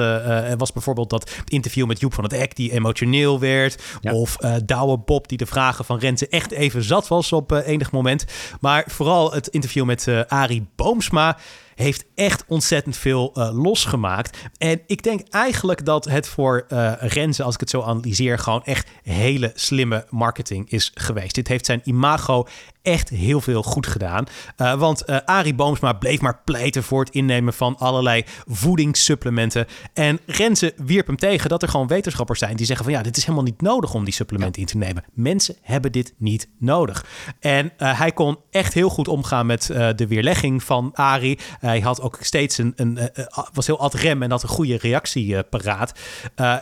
[0.57, 3.83] was bijvoorbeeld dat interview met Joep van het Eck die emotioneel werd.
[4.03, 8.25] Of Douwe Bob die de vragen van Renze echt even zat was op enig moment.
[8.61, 11.37] Maar vooral het interview met Arie Boomsma
[11.74, 14.38] heeft echt ontzettend veel uh, losgemaakt.
[14.58, 18.64] En ik denk eigenlijk dat het voor uh, Renze, als ik het zo analyseer, gewoon
[18.64, 21.35] echt hele slimme marketing is geweest.
[21.35, 22.46] Dit heeft zijn imago
[22.83, 24.25] echt heel veel goed gedaan.
[24.57, 29.66] Uh, want uh, Arie Boomsma bleef maar pleiten voor het innemen van allerlei voedingssupplementen.
[29.92, 33.16] En Renze wierp hem tegen dat er gewoon wetenschappers zijn die zeggen van ja, dit
[33.16, 35.05] is helemaal niet nodig om die supplementen in te nemen.
[35.12, 37.07] Mensen hebben dit niet nodig.
[37.40, 39.66] En uh, hij kon echt heel goed omgaan met
[39.97, 41.38] de weerlegging van Arie.
[41.59, 43.11] Hij had ook steeds een, een
[43.53, 45.92] was heel ad rem en had een goede reactie paraat.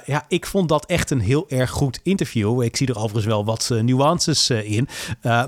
[0.04, 2.62] ja, ik vond dat echt een heel erg goed interview.
[2.62, 4.88] Ik zie er overigens wel wat nuances in.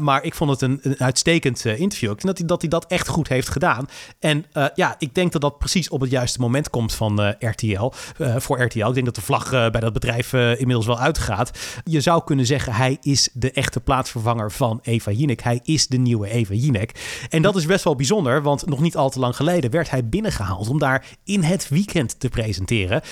[0.00, 2.10] maar ik vond het een, uitstekend uh, interview.
[2.10, 3.88] Ik denk dat hij, dat echt goed heeft gedaan.
[4.18, 7.30] En uh, ja, ik denk dat dat precies op het juiste moment komt van uh,
[7.38, 7.92] RTL.
[8.18, 8.86] voor RTL.
[8.86, 11.50] Ik denk dat de vlag bij dat bedrijf inmiddels wel uitgaat.
[11.84, 15.42] Je zou kunnen zeggen, hij is de echte plaatsvervanger van Eva Jinek.
[15.42, 17.26] Hij is de nieuwe Eva Jinek.
[17.30, 20.08] En dat is best wel bijzonder, want nog niet al te lang geleden werd hij
[20.08, 23.02] binnengehaald om daar in het weekend te presenteren.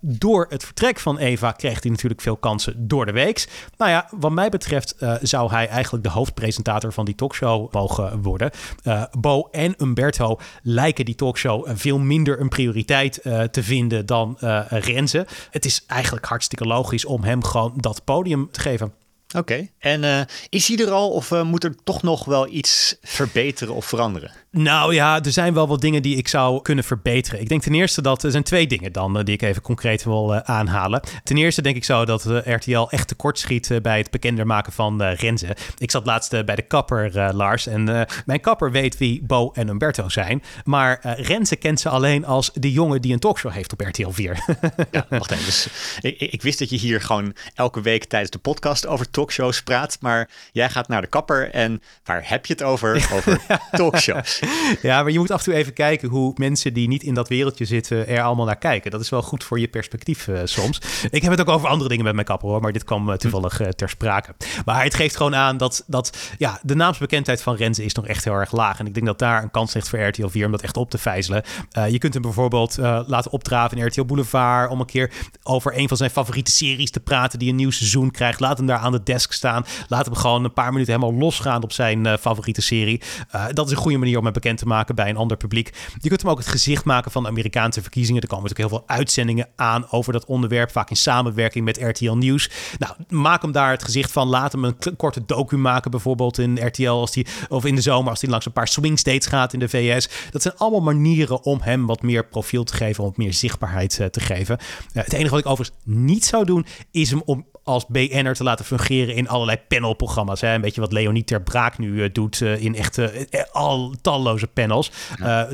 [0.00, 3.48] door het vertrek van Eva kreeg hij natuurlijk veel kansen door de weeks.
[3.76, 8.50] Nou ja, wat mij betreft zou hij eigenlijk de hoofdpresentator van die talkshow mogen worden.
[8.84, 14.36] Uh, Bo en Umberto lijken die talkshow veel minder een prioriteit uh, te vinden dan
[14.68, 15.26] Renze.
[15.50, 18.92] Het is eigenlijk hartstikke logisch om hem gewoon dat podium te geven.
[19.36, 22.96] Oké, en uh, is hij er al of uh, moet er toch nog wel iets
[23.02, 24.30] verbeteren of veranderen?
[24.50, 27.40] Nou ja, er zijn wel wat dingen die ik zou kunnen verbeteren.
[27.40, 30.04] Ik denk ten eerste dat er zijn twee dingen dan uh, die ik even concreet
[30.04, 31.00] wil aanhalen.
[31.24, 35.02] Ten eerste denk ik zo dat RTL echt tekort schiet bij het bekender maken van
[35.02, 35.56] Renze.
[35.78, 40.08] Ik zat laatst bij de kapper, Lars, en mijn kapper weet wie Bo en Umberto
[40.08, 40.42] zijn.
[40.64, 44.44] Maar Renze kent ze alleen als de jongen die een talkshow heeft op RTL 4.
[44.90, 45.44] ja, wacht even.
[45.44, 45.68] Dus,
[46.00, 49.98] ik, ik wist dat je hier gewoon elke week tijdens de podcast over talkshows praat,
[50.00, 53.06] maar jij gaat naar de kapper en waar heb je het over?
[53.18, 54.40] Over talkshows.
[54.82, 57.28] Ja, maar je moet af en toe even kijken hoe mensen die niet in dat
[57.28, 58.90] wereldje zitten er allemaal naar kijken.
[58.90, 60.80] Dat is wel goed voor je perspectief uh, soms.
[61.10, 63.14] Ik heb het ook over andere dingen met mijn kapper hoor, maar dit kwam uh,
[63.14, 64.34] toevallig uh, ter sprake.
[64.64, 68.24] Maar het geeft gewoon aan dat, dat ja, de naamsbekendheid van Renze is nog echt
[68.24, 68.78] heel erg laag.
[68.78, 70.90] En ik denk dat daar een kans ligt voor RTL 4 om dat echt op
[70.90, 71.42] te vijzelen.
[71.90, 72.76] je kunt hem bijvoorbeeld
[73.06, 77.00] laten opdraven in RTL Boulevard om een keer over een van zijn favoriete series te
[77.00, 78.40] praten die een nieuw seizoen krijgt.
[78.40, 79.64] Laat hem daar aan de desk staan.
[79.88, 83.02] Laat hem gewoon een paar minuten helemaal losgaan op zijn uh, favoriete serie.
[83.34, 85.72] Uh, dat is een goede manier om hem bekend te maken bij een ander publiek.
[85.98, 88.22] Je kunt hem ook het gezicht maken van de Amerikaanse verkiezingen.
[88.22, 90.70] Er komen natuurlijk heel veel uitzendingen aan over dat onderwerp.
[90.70, 92.50] Vaak in samenwerking met RTL Nieuws.
[92.78, 94.28] Nou, maak hem daar het gezicht van.
[94.28, 96.88] Laat hem een korte docu maken, bijvoorbeeld in RTL.
[96.88, 99.58] Als die, of in de zomer, als hij langs een paar swing states gaat in
[99.58, 100.08] de VS.
[100.30, 103.02] Dat zijn allemaal manieren om hem wat meer profiel te geven.
[103.02, 104.58] Om wat meer zichtbaarheid uh, te geven.
[104.92, 108.64] het enige wat ik overigens niet zou doen, is hem om als BN'er te laten
[108.64, 110.40] fungeren in allerlei panelprogramma's.
[110.40, 110.54] Hè?
[110.54, 114.46] Een beetje wat Leonie ter Braak nu uh, doet uh, in echte uh, al talloze
[114.46, 114.90] panels.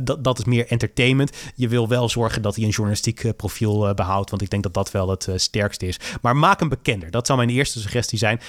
[0.02, 1.36] dat, dat is meer entertainment.
[1.54, 4.90] Je wil wel zorgen dat hij een journalistiek profiel behoudt, want ik denk dat dat
[4.90, 6.00] wel het sterkste is.
[6.22, 7.10] Maar maak hem bekender.
[7.10, 8.40] Dat zou mijn eerste suggestie zijn.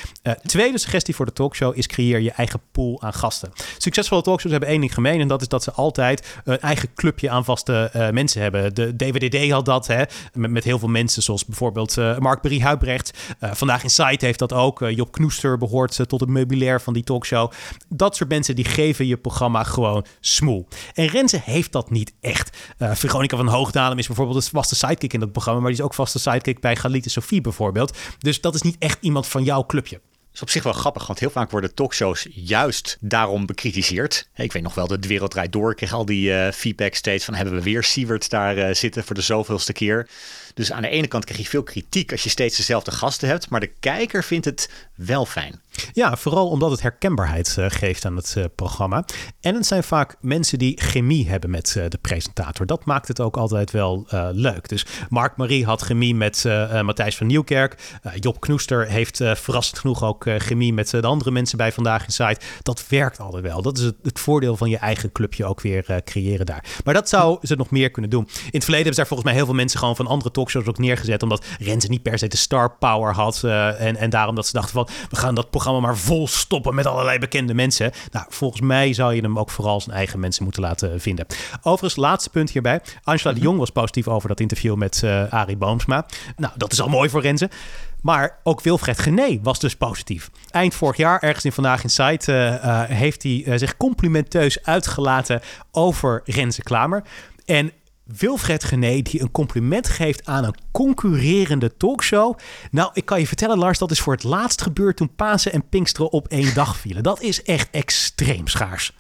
[0.46, 3.52] tweede suggestie voor de talkshow is creëer je eigen pool aan gasten.
[3.78, 7.30] Succesvolle talkshows hebben één ding gemeen en dat is dat ze altijd een eigen clubje
[7.30, 8.76] aan vaste mensen hebben.
[8.76, 10.04] De DWDD had dat, hè,
[10.34, 13.18] met, met heel veel mensen, zoals bijvoorbeeld Mark Brie Huibrecht.
[13.40, 14.80] Vandaag in Site heeft dat ook.
[14.94, 17.52] Job Knoester behoort tot het meubilair van die talkshow.
[17.90, 20.68] Dat soort mensen die geven je programma gewoon smoel.
[20.94, 22.58] En Renze heeft dat niet echt.
[22.80, 25.86] Uh, Veronica van Hoogdalem is bijvoorbeeld een vaste sidekick in dat programma, maar die is
[25.86, 27.98] ook vaste sidekick bij Galite Sophie bijvoorbeeld.
[28.20, 30.02] Dus dat is niet echt iemand van jouw clubje
[30.36, 34.30] is op zich wel grappig, want heel vaak worden talkshows juist daarom bekritiseerd.
[34.36, 35.72] Ik weet nog wel, de, de Wereld Draait Door.
[35.72, 39.16] Ik kreeg al die uh, feedback steeds van hebben we weer Siewert daar zitten voor
[39.16, 40.08] de zoveelste keer.
[40.56, 43.50] Dus aan de ene kant krijg je veel kritiek als je steeds dezelfde gasten hebt,
[43.50, 45.62] maar de kijker vindt het wel fijn.
[45.94, 49.06] Ja, vooral omdat het herkenbaarheid uh, geeft aan het uh, programma.
[49.42, 52.66] En het zijn vaak mensen die chemie hebben met uh, de presentator.
[52.66, 54.70] Dat maakt het ook altijd wel leuk.
[54.70, 56.44] Dus Mark Marie had chemie met
[56.82, 58.00] Matthijs van Nieuwkerk.
[58.20, 62.40] Job Knoester heeft verrassend genoeg ook chemie met de andere mensen bij Vandaag in Site.
[62.62, 63.62] Dat werkt altijd wel.
[63.62, 66.66] Dat is het, het voordeel van je eigen clubje ook weer creëren daar.
[66.84, 68.24] Maar dat zou ze nog meer kunnen doen.
[68.24, 70.66] In het verleden hebben ze daar volgens mij heel veel mensen gewoon van andere talkshows
[70.66, 71.24] ook neergezet.
[71.24, 73.44] Omdat Renze niet per se de star power had.
[73.44, 76.86] en, en daarom dat ze dachten van, we gaan dat programma maar vol stoppen met
[76.86, 77.92] allerlei bekende mensen.
[78.12, 81.26] Nou, volgens mij zou je hem ook vooral zijn eigen mensen moeten laten vinden.
[81.62, 82.82] Overigens, laatste punt hierbij.
[83.04, 83.48] Angela de mhm.
[83.48, 86.06] Jong was positief over dat interview met uh, Arie Boomsma.
[86.38, 87.50] Nou, dat is al mooi voor Renze.
[88.02, 90.30] Maar ook Wilfred Gené was dus positief.
[90.50, 95.42] Eind vorig jaar, ergens in Vandaag in Site, uh, uh, heeft hij zich complimenteus uitgelaten
[95.72, 97.04] over Renze Klamer.
[97.46, 97.72] En
[98.06, 102.38] Wilfred Gené die een compliment geeft aan een concurrerende talkshow.
[102.72, 105.70] Nou, ik kan je vertellen, Lars, dat is voor het laatst gebeurd toen Pasen en
[105.70, 107.04] Pinksteren op één dag vielen.
[107.04, 108.94] Dat is echt extreem schaars.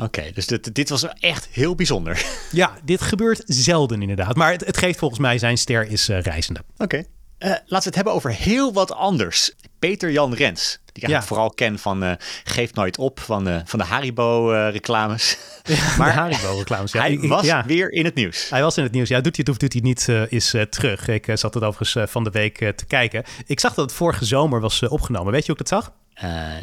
[0.00, 2.24] Oké, dus dit, dit was echt heel bijzonder.
[2.52, 4.36] Ja, dit gebeurt zelden inderdaad.
[4.36, 6.60] Maar het, het geeft volgens mij zijn ster is uh, reizende.
[6.76, 6.96] Oké.
[6.96, 7.04] Uh,
[7.38, 9.54] laten we het hebben over heel wat anders.
[9.78, 10.78] Peter Jan Rens.
[10.96, 11.22] Die ik ja.
[11.22, 12.12] vooral ken van uh,
[12.44, 15.38] Geef Nooit Op, van de, van de Haribo-reclames.
[15.70, 17.00] Uh, maar Haribo-reclames, ja.
[17.00, 18.50] Hij was weer in het nieuws.
[18.50, 19.08] Hij was in het nieuws.
[19.08, 21.08] Ja, doet hij het of doet hij niet, uh, is terug.
[21.08, 23.24] Ik zat het overigens van de week te kijken.
[23.46, 25.32] Ik zag dat het vorige zomer was opgenomen.
[25.32, 25.92] Weet je hoe ik dat zag?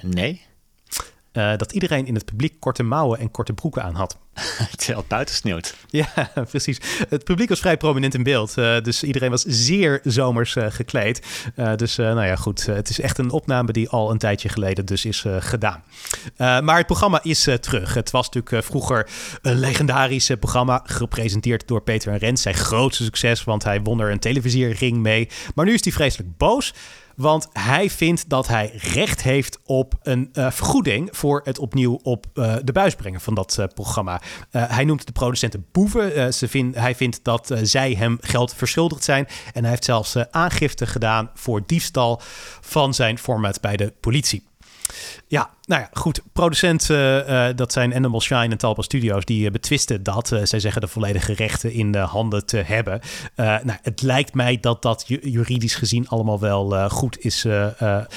[0.01, 0.41] nee.
[1.31, 4.17] Dat iedereen in het publiek korte mouwen en korte broeken aan had.
[4.71, 5.75] Het buiten sneeuwt.
[5.87, 6.77] Ja, precies.
[7.09, 8.57] Het publiek was vrij prominent in beeld.
[8.57, 11.21] Uh, dus iedereen was zeer zomers uh, gekleed.
[11.75, 12.65] dus nou ja, goed.
[12.65, 15.83] het is echt een opname die al een tijdje geleden dus is gedaan.
[16.37, 17.93] maar het programma is terug.
[17.93, 19.09] Het was natuurlijk vroeger
[19.41, 20.81] een legendarisch programma.
[20.85, 22.41] Gepresenteerd door Peter en Rens.
[22.41, 25.29] Zijn grootste succes, want hij won er een televisiering mee.
[25.55, 26.73] Maar nu is hij vreselijk boos.
[27.15, 32.25] Want hij vindt dat hij recht heeft op een uh, vergoeding voor het opnieuw op
[32.33, 34.21] uh, de buis brengen van dat uh, programma.
[34.49, 36.33] hij noemt de producenten boeven.
[36.33, 39.27] ze hij vindt dat zij hem geld verschuldigd zijn.
[39.53, 42.21] En hij heeft zelfs aangifte gedaan voor diefstal
[42.61, 44.43] van zijn format bij de politie.
[45.27, 46.21] Ja, nou ja, goed.
[46.33, 50.27] Producent, uh, dat zijn Animal Shine en Talpa Studios, die uh, betwisten dat.
[50.43, 53.01] zij zeggen de volledige rechten in de handen te hebben.
[53.35, 57.45] nou, het lijkt mij dat dat juridisch gezien allemaal wel goed is.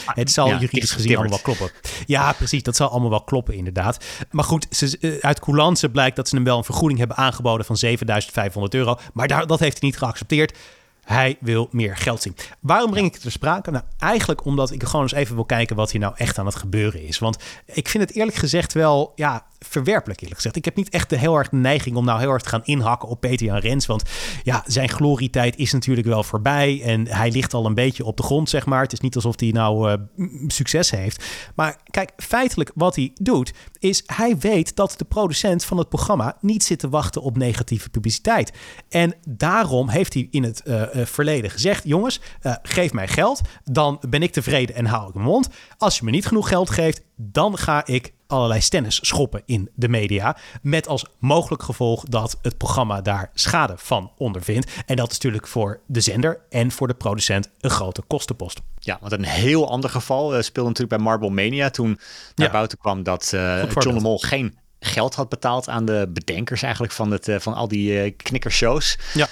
[0.04, 1.70] het zal juridisch gezien allemaal wel kloppen.
[2.06, 2.62] Ja, precies.
[2.62, 4.04] Dat zal allemaal wel kloppen, inderdaad.
[4.30, 7.76] Maar goed, ze, uit coulance blijkt dat ze hem wel een vergoeding hebben aangeboden van
[7.76, 8.98] 7500 euro.
[9.12, 10.58] Maar daar, dat heeft hij niet geaccepteerd.
[11.06, 12.36] Hij wil meer geld zien.
[12.60, 13.70] Waarom breng ik het ter sprake?
[13.70, 16.54] Nou, eigenlijk omdat ik gewoon eens even wil kijken wat hier nou echt aan het
[16.54, 17.18] gebeuren is.
[17.18, 20.56] Want ik vind het eerlijk gezegd wel, ja, verwerpelijk eerlijk gezegd.
[20.56, 23.08] Ik heb niet echt de heel erg neiging om nou heel erg te gaan inhakken
[23.08, 23.86] op Peter Jan Rens.
[23.86, 24.02] Want
[24.42, 26.82] ja, zijn glorietijd is natuurlijk wel voorbij.
[26.82, 28.82] En hij ligt al een beetje op de grond, zeg maar.
[28.82, 31.24] Het is niet alsof hij nou uh, succes heeft.
[31.54, 36.36] Maar kijk, feitelijk wat hij doet, is hij weet dat de producent van het programma
[36.40, 38.52] niet zit te wachten op negatieve publiciteit.
[38.88, 43.40] En daarom heeft hij in het uh, verleden gezegd: jongens, uh, geef mij geld.
[43.64, 45.48] Dan ben ik tevreden en hou ik mijn mond.
[45.78, 49.88] Als je me niet genoeg geld geeft, dan ga ik allerlei stennis schoppen in de
[49.88, 50.36] media.
[50.62, 54.70] Met als mogelijk gevolg dat het programma daar schade van ondervindt.
[54.86, 58.60] En dat is natuurlijk voor de zender en voor de producent een grote kostenpost.
[58.78, 61.70] Ja, want een heel ander geval uh, speelde natuurlijk bij Marble Mania.
[61.70, 61.98] Toen
[62.34, 66.62] naar buiten kwam dat uh, John de Mol geen geld had betaald aan de bedenkers
[66.62, 68.98] eigenlijk van, het, uh, van al die knikkershows.
[69.14, 69.28] Ja.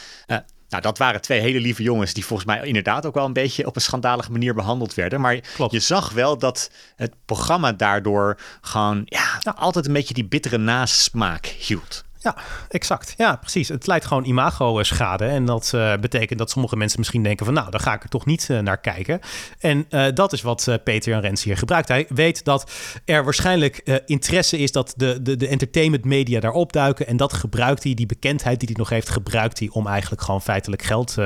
[0.75, 3.67] Nou, dat waren twee hele lieve jongens die volgens mij inderdaad ook wel een beetje
[3.67, 5.21] op een schandalige manier behandeld werden.
[5.21, 10.59] Maar je zag wel dat het programma daardoor gewoon ja, altijd een beetje die bittere
[10.59, 12.05] nasmaak hield.
[12.25, 12.37] Ja,
[12.69, 13.15] exact.
[13.17, 13.69] Ja, precies.
[13.69, 15.25] Het leidt gewoon imago-schade.
[15.25, 17.55] En dat uh, betekent dat sommige mensen misschien denken van...
[17.55, 19.21] nou, dan ga ik er toch niet uh, naar kijken.
[19.59, 21.89] En uh, dat is wat Peter en Rens hier gebruikt.
[21.89, 22.73] Hij weet dat
[23.05, 27.07] er waarschijnlijk interesse is dat de, de, de entertainment media daar opduiken.
[27.07, 29.09] En dat gebruikt hij, die bekendheid die hij nog heeft...
[29.09, 31.17] gebruikt hij om eigenlijk gewoon feitelijk geld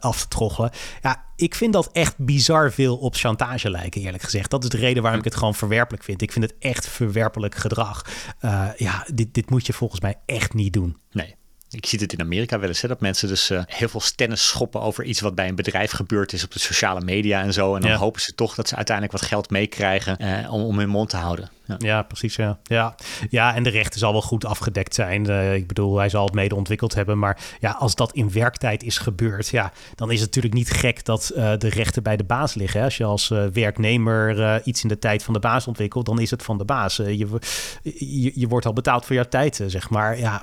[0.00, 0.70] af te troggelen.
[1.02, 4.50] Ja, ik vind dat echt bizar veel op chantage lijken, eerlijk gezegd.
[4.50, 6.22] Dat is de reden waarom ik het gewoon verwerpelijk vind.
[6.22, 8.06] Ik vind het echt verwerpelijk gedrag.
[8.40, 10.96] Uh, ja, dit, dit moet je volgens mij echt niet doen.
[11.12, 11.34] Nee.
[11.70, 14.48] Ik zie het in Amerika wel eens, hè, dat mensen dus uh, heel veel stennis
[14.48, 17.74] schoppen over iets wat bij een bedrijf gebeurd is op de sociale media en zo.
[17.74, 20.88] En dan hopen ze toch dat ze uiteindelijk wat geld meekrijgen uh, om, om hun
[20.88, 21.50] mond te houden.
[21.78, 21.86] Ja.
[21.88, 22.36] ja, precies.
[22.36, 22.58] Ja.
[22.62, 22.94] Ja.
[23.30, 25.28] ja, en de rechten zal wel goed afgedekt zijn.
[25.28, 27.18] Uh, ik bedoel, hij zal het mede ontwikkeld hebben.
[27.18, 31.04] Maar ja, als dat in werktijd is gebeurd, ja, dan is het natuurlijk niet gek
[31.04, 32.78] dat uh, de rechten bij de baas liggen.
[32.78, 32.84] Hè?
[32.84, 36.30] Als je als uh, werknemer iets in de tijd van de baas ontwikkelt, dan is
[36.30, 36.96] het van de baas.
[36.96, 37.38] je,
[37.82, 40.18] je, je, wordt al betaald voor jouw tijd, zeg maar.
[40.18, 40.42] Ja,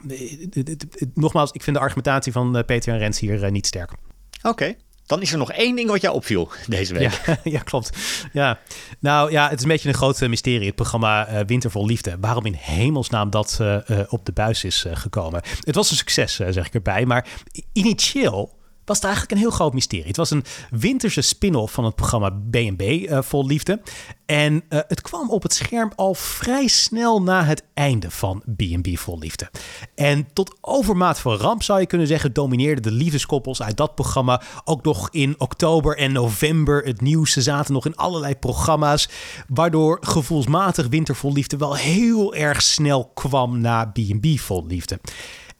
[1.13, 3.91] nogmaals, ik vind de argumentatie van Peter en Rens hier niet sterk.
[4.43, 4.75] Oké.
[5.07, 7.21] Dan is er nog één ding wat jou opviel deze week.
[7.25, 7.97] Ja, ja, klopt.
[8.33, 8.59] Ja.
[8.99, 10.65] Nou ja, het is een beetje een groot mysterie.
[10.65, 12.17] Het programma uh, Winter vol Liefde.
[12.19, 15.41] Waarom in hemelsnaam dat uh, op de buis is gekomen.
[15.61, 17.05] Het was een succes, zeg ik erbij.
[17.05, 17.27] Maar
[17.73, 18.56] initieel
[18.87, 20.07] was het eigenlijk een heel groot mysterie.
[20.07, 23.81] Het was een winterse spin-off van het programma B&B uh, Vol Liefde.
[24.25, 28.97] En uh, het kwam op het scherm al vrij snel na het einde van B&B
[28.97, 29.49] Vol Liefde.
[29.95, 32.33] En tot overmaat van ramp zou je kunnen zeggen...
[32.33, 34.41] domineerden de liefdeskoppels uit dat programma...
[34.63, 37.31] ook nog in oktober en november het nieuws.
[37.31, 39.09] Ze zaten nog in allerlei programma's...
[39.47, 44.99] waardoor gevoelsmatig Winter Vol Liefde wel heel erg snel kwam na B&B Vol Liefde.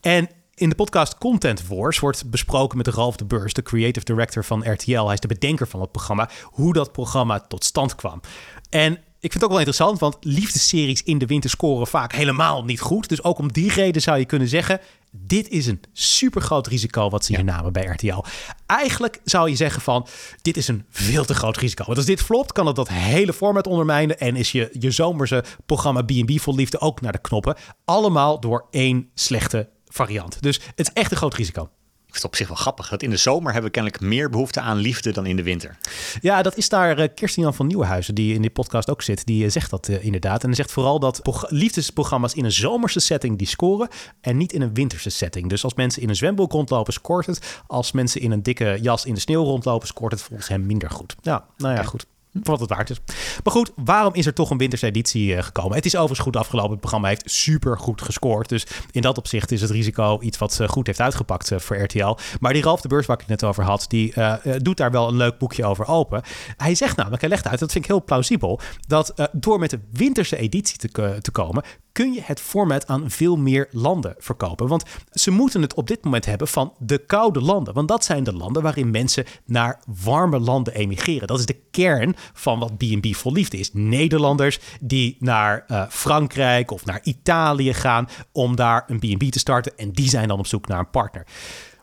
[0.01, 4.45] En in de podcast Content Wars wordt besproken met Ralf de Beurs, de creative director
[4.45, 5.03] van RTL.
[5.03, 8.21] Hij is de bedenker van het programma, hoe dat programma tot stand kwam.
[8.69, 12.63] En ik vind het ook wel interessant, want liefdesseries in de winter scoren vaak helemaal
[12.63, 13.09] niet goed.
[13.09, 14.79] Dus ook om die reden zou je kunnen zeggen:
[15.11, 18.23] dit is een super groot risico wat ze hier namen bij RTL.
[18.65, 20.07] Eigenlijk zou je zeggen van,
[20.41, 21.85] dit is een veel te groot risico.
[21.85, 24.19] Want als dit flopt, kan het dat hele format ondermijnen...
[24.19, 27.55] en is je, je zomerse programma B&B vol liefde ook naar de knoppen.
[27.85, 30.41] Allemaal door één slechte variant.
[30.41, 31.69] Dus het is echt een groot risico.
[32.07, 32.89] Ik vind het op zich wel grappig.
[32.89, 35.77] Dat in de zomer hebben we kennelijk meer behoefte aan liefde dan in de winter.
[36.21, 39.25] Ja, dat is daar uh, Kirsten Jan van Nieuwenhuizen, die in die podcast ook zit,
[39.25, 40.41] die uh, zegt dat uh, inderdaad.
[40.41, 43.87] En hij zegt vooral dat liefdesprogramma's in een zomerse setting die scoren
[44.21, 45.49] en niet in een winterse setting.
[45.49, 47.61] Dus als mensen in een zwembroek rondlopen, scoort het.
[47.67, 50.89] Als mensen in een dikke jas in de sneeuw rondlopen, scoort het volgens hem minder
[50.89, 51.15] goed.
[51.21, 52.05] Ja, nou ja, goed
[52.43, 52.99] voor wat het waard is.
[53.43, 55.75] Maar goed, waarom is er toch een winterse editie uh, gekomen?
[55.75, 56.71] Het is overigens goed afgelopen.
[56.71, 58.49] Het programma heeft super goed gescoord.
[58.49, 61.77] Dus in dat opzicht is het risico iets wat uh, goed heeft uitgepakt uh, voor
[61.77, 62.17] RTL.
[62.39, 64.13] Maar die Ralf de Beurs, waar ik het net over had, die
[64.57, 66.21] doet daar wel een leuk boekje over open.
[66.57, 69.79] Hij zegt namelijk, hij legt uit, dat vind ik heel plausibel, dat door met de
[69.91, 71.63] winterse editie te, te komen,
[71.97, 74.67] kun je het format aan veel meer landen verkopen.
[74.67, 77.73] Want ze moeten het op dit moment hebben van de koude landen.
[77.73, 81.27] Want dat zijn de landen waarin mensen naar warme landen emigreren.
[81.27, 83.73] Dat is de kern van wat B&B vol liefde is.
[83.73, 89.77] Nederlanders die naar uh, Frankrijk of naar Italië gaan om daar een B&B te starten.
[89.77, 91.27] En die zijn dan op zoek naar een partner.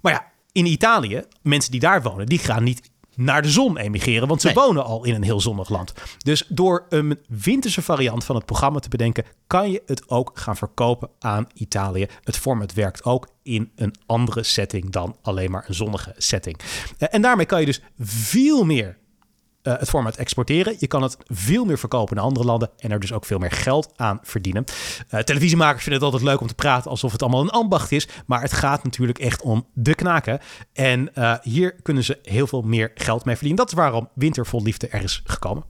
[0.00, 4.29] Maar ja, in Italië, mensen die daar wonen, die gaan niet naar de zon emigreren,
[4.29, 5.92] want ze wonen al in een heel zonnig land.
[6.18, 10.57] Dus door een winterse variant van het programma te bedenken, kan je het ook gaan
[10.57, 12.07] verkopen aan Italië.
[12.22, 16.59] Het format werkt ook in een andere setting dan alleen maar een zonnige setting.
[16.98, 18.98] Eh, en daarmee kan je dus veel meer
[19.64, 20.77] uh, het format exporteren.
[20.79, 23.50] Je kan het veel meer verkopen naar andere landen en er dus ook veel meer
[23.50, 24.64] geld aan verdienen.
[25.11, 28.09] Uh, televisiemakers vinden het altijd leuk om te praten alsof het allemaal een ambacht is,
[28.27, 30.40] maar het gaat natuurlijk echt om de knaken.
[30.72, 33.64] En uh, hier kunnen ze heel veel meer geld mee verdienen.
[33.64, 35.64] Dat is waarom Winter vol Liefde er is gekomen.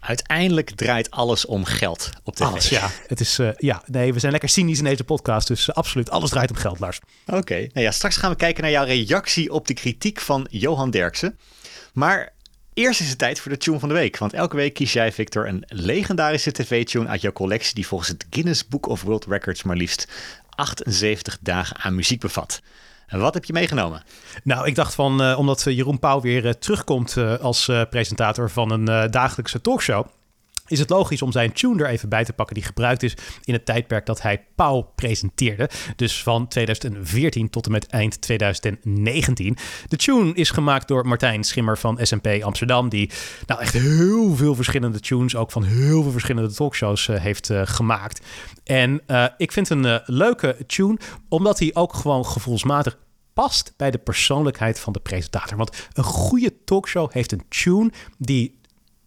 [0.00, 2.90] Uiteindelijk draait alles om geld op de Alles, ja.
[3.06, 6.50] Het is, ja, nee, we zijn lekker cynisch in deze podcast, dus absoluut alles draait
[6.50, 7.00] om geld, Lars.
[7.26, 10.90] Oké, nou ja, straks gaan we kijken naar jouw reactie op de kritiek van Johan
[10.90, 11.38] Derksen.
[11.92, 12.32] Maar
[12.78, 14.18] Eerst is het tijd voor de tune van de week.
[14.18, 17.74] Want elke week kies jij, Victor, een legendarische tv-tune uit jouw collectie...
[17.74, 20.12] die volgens het Guinness Book of World Records maar liefst
[20.50, 22.62] 78 dagen aan muziek bevat.
[23.08, 24.02] Wat heb je meegenomen?
[24.44, 29.10] Nou, ik dacht van, uh, omdat Jeroen Pauw weer uh, terugkomt als presentator van een
[29.10, 30.06] dagelijkse talkshow
[30.68, 33.52] is het logisch om zijn tune er even bij te pakken die gebruikt is in
[33.52, 35.70] het tijdperk dat hij Pauw presenteerde.
[35.96, 39.56] Dus van 2014 tot en met eind 2019.
[39.88, 43.10] De tune is gemaakt door Martijn Schimmer van SMP Amsterdam, die
[43.46, 47.60] nou echt heel veel verschillende tunes, ook van heel veel verschillende talkshows, uh, heeft uh,
[47.64, 48.26] gemaakt.
[48.64, 52.98] En uh, ik vind een leuke tune, omdat hij ook gewoon gevoelsmatig
[53.32, 55.56] past bij de persoonlijkheid van de presentator.
[55.56, 58.60] Want een goede talkshow heeft een tune die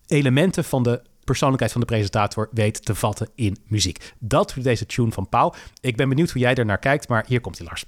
[0.08, 4.14] elementen van de persoonlijkheid van de presentator weet te vatten in muziek.
[4.20, 5.54] Dat doet deze tune van Pauw.
[5.82, 7.86] Ik ben benieuwd hoe jij er naar kijkt, maar hier komt hij, Lars.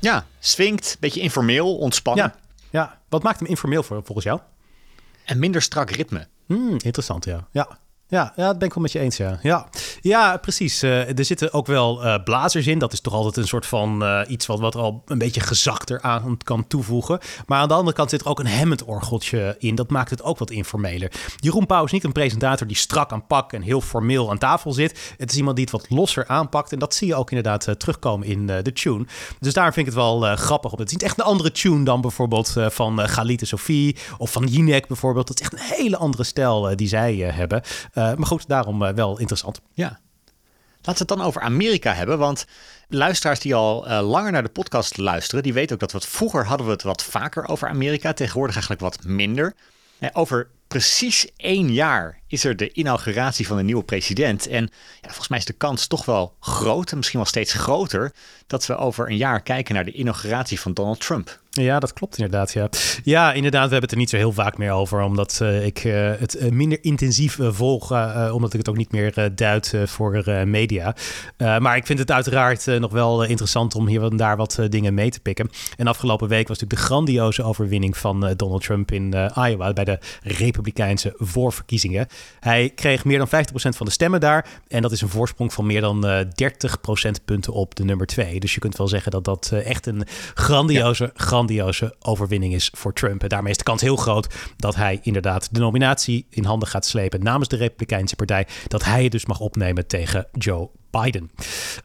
[0.00, 2.24] Ja, swingt, beetje informeel, ontspannen.
[2.24, 2.43] Ja,
[2.74, 3.00] ja.
[3.08, 4.40] Wat maakt hem informeel voor, volgens jou?
[5.24, 6.26] En minder strak ritme.
[6.46, 7.48] Hmm, interessant, ja.
[7.50, 9.38] Ja, ja, ja, dat ben ik wel met je eens, ja.
[9.42, 9.68] Ja,
[10.04, 10.82] ja precies.
[10.82, 12.78] Uh, er zitten ook wel uh, blazers in.
[12.78, 15.40] Dat is toch altijd een soort van uh, iets wat, wat er al een beetje
[15.40, 17.18] gezachter aan kan toevoegen.
[17.46, 19.74] Maar aan de andere kant zit er ook een Hammond-orgeltje in.
[19.74, 21.12] Dat maakt het ook wat informeler.
[21.36, 24.72] Jeroen Pauw is niet een presentator die strak aan pak en heel formeel aan tafel
[24.72, 25.14] zit.
[25.18, 26.72] Het is iemand die het wat losser aanpakt.
[26.72, 29.06] En dat zie je ook inderdaad terugkomen in de tune.
[29.40, 30.78] Dus daar vind ik het wel grappig op.
[30.78, 34.86] Het is niet echt een andere tune dan bijvoorbeeld van Galite Sophie of van Jinek
[34.86, 35.26] bijvoorbeeld.
[35.26, 37.62] Dat is echt een hele andere stijl die zij hebben.
[37.94, 39.60] Maar goed, daarom wel interessant.
[39.72, 39.93] Ja.
[40.84, 42.46] Laten we het dan over Amerika hebben, want
[42.88, 46.06] luisteraars die al uh, langer naar de podcast luisteren, die weten ook dat we het
[46.06, 49.54] vroeger hadden we het wat vaker over Amerika, tegenwoordig eigenlijk wat minder.
[50.00, 54.46] Uh, over precies één jaar is er de inauguratie van een nieuwe president.
[54.46, 54.62] En
[55.00, 58.12] ja, volgens mij is de kans toch wel groot, en misschien wel steeds groter,
[58.46, 61.42] dat we over een jaar kijken naar de inauguratie van Donald Trump.
[61.60, 62.52] Ja, dat klopt inderdaad.
[62.52, 62.68] Ja,
[63.04, 63.64] ja inderdaad.
[63.64, 66.36] We hebben het er niet zo heel vaak meer over, omdat uh, ik uh, het
[66.36, 67.90] uh, minder intensief volg,
[68.32, 70.94] omdat ik het ook niet meer duid voor media.
[71.36, 75.10] maar ik vind het uiteraard nog wel interessant om hier en daar wat dingen mee
[75.10, 75.50] te pikken.
[75.76, 79.98] En afgelopen week was natuurlijk de grandioze overwinning van Donald Trump in Iowa bij de
[80.22, 82.06] Republikeinse voorverkiezingen.
[82.40, 84.46] Hij kreeg meer dan 50% van de stemmen daar.
[84.68, 88.40] En dat is een voorsprong van meer dan 30 procentpunten op de nummer 2.
[88.40, 91.10] Dus je kunt wel zeggen dat dat echt een grandioze.
[92.00, 93.22] Overwinning is voor Trump.
[93.22, 96.86] En daarmee is de kans heel groot dat hij inderdaad de nominatie in handen gaat
[96.86, 98.46] slepen namens de Republikeinse Partij.
[98.68, 100.70] Dat hij het dus mag opnemen tegen Joe
[101.00, 101.30] Biden.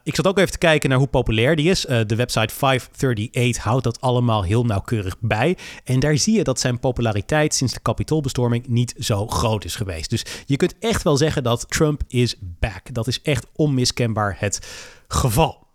[0.02, 1.86] Ik zat ook even te kijken naar hoe populair die is.
[1.86, 5.56] Uh, de website 538 houdt dat allemaal heel nauwkeurig bij.
[5.84, 10.10] En daar zie je dat zijn populariteit sinds de kapitoolbestorming niet zo groot is geweest.
[10.10, 12.94] Dus je kunt echt wel zeggen dat Trump is back.
[12.94, 14.68] Dat is echt onmiskenbaar het
[15.08, 15.66] geval.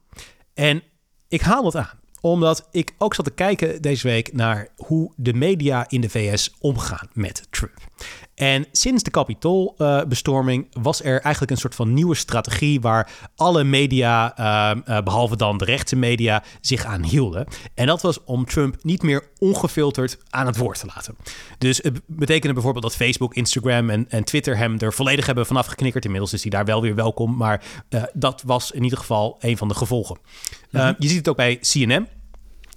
[0.53, 0.83] En
[1.27, 5.33] ik haal dat aan omdat ik ook zat te kijken deze week naar hoe de
[5.33, 7.77] media in de VS omgaan met Trump.
[8.35, 14.37] En sinds de kapitoolbestorming was er eigenlijk een soort van nieuwe strategie waar alle media,
[14.37, 17.47] ehm, eh, behalve dan de rechtse media, zich aan hielden.
[17.73, 21.15] En dat was om Trump niet meer ongefilterd aan het woord te laten.
[21.57, 25.65] Dus het betekende bijvoorbeeld dat Facebook, Instagram en, en Twitter hem er volledig hebben vanaf
[25.65, 26.05] geknikkerd.
[26.05, 29.57] Inmiddels is hij daar wel weer welkom, maar uh, dat was in ieder geval een
[29.57, 30.17] van de gevolgen.
[30.71, 32.07] Uh, je ziet het ook bij CNN.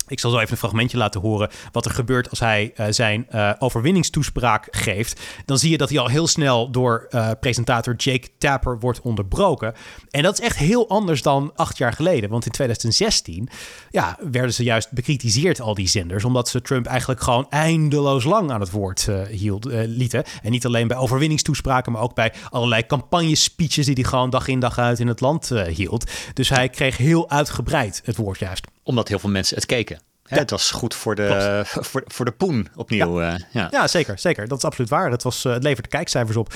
[0.08, 3.26] Ik zal zo even een fragmentje laten horen wat er gebeurt als hij uh, zijn
[3.34, 5.20] uh, overwinningstoespraak geeft.
[5.44, 9.74] Dan zie je dat hij al heel snel door uh, presentator Jake Tapper wordt onderbroken.
[10.10, 12.30] En dat is echt heel anders dan acht jaar geleden.
[12.30, 13.48] Want in 2016
[13.90, 16.24] ja, werden ze juist bekritiseerd, al die zenders.
[16.24, 20.24] Omdat ze Trump eigenlijk gewoon eindeloos lang aan het woord hield, lieten.
[20.42, 24.60] En niet alleen bij overwinningstoespraken, maar ook bij allerlei campagnespeeches die hij gewoon dag in
[24.60, 26.10] dag uit in het land hield.
[26.34, 30.00] Dus hij kreeg heel uitgebreid het woord juist omdat heel veel mensen het keken.
[30.24, 30.36] Ja.
[30.36, 33.20] Het was goed voor de, voor, voor de poen opnieuw.
[33.20, 33.32] Ja.
[33.32, 33.68] Uh, ja.
[33.70, 33.86] ja.
[33.86, 34.48] zeker, zeker.
[34.48, 35.10] Dat is absoluut waar.
[35.10, 36.54] Dat was, uh, het levert kijkcijfers op.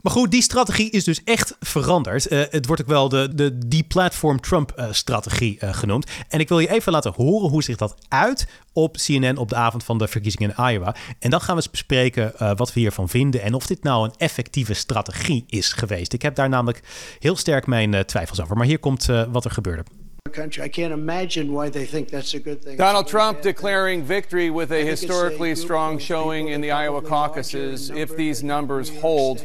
[0.00, 2.32] Maar goed, die strategie is dus echt veranderd.
[2.32, 6.10] Uh, het wordt ook wel de, de Deplatform Trump-strategie genoemd.
[6.28, 9.54] En ik wil je even laten horen hoe zich dat uit op CNN op de
[9.54, 10.94] avond van de verkiezingen in Iowa.
[11.18, 14.14] En dan gaan we eens bespreken wat we hiervan vinden en of dit nou een
[14.16, 16.12] effectieve strategie is geweest.
[16.12, 16.82] Ik heb daar namelijk
[17.18, 18.56] heel sterk mijn twijfels over.
[18.56, 19.84] Maar hier komt wat er gebeurde.
[20.30, 20.62] Country.
[20.62, 22.76] I can't imagine why they think that's a good thing.
[22.76, 27.90] Donald Trump declaring victory with a historically strong showing in the Iowa caucuses.
[27.90, 29.44] If these numbers hold,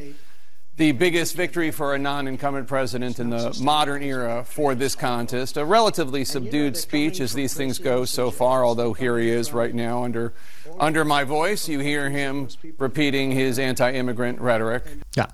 [0.77, 5.57] the biggest victory for a non incumbent president in the modern era for this contest.
[5.57, 9.73] A relatively subdued speech as these things go so far, although here he is right
[9.73, 10.33] now under,
[10.79, 11.69] under my voice.
[11.69, 14.83] You hear him repeating his anti immigrant rhetoric.
[15.15, 15.27] Yeah.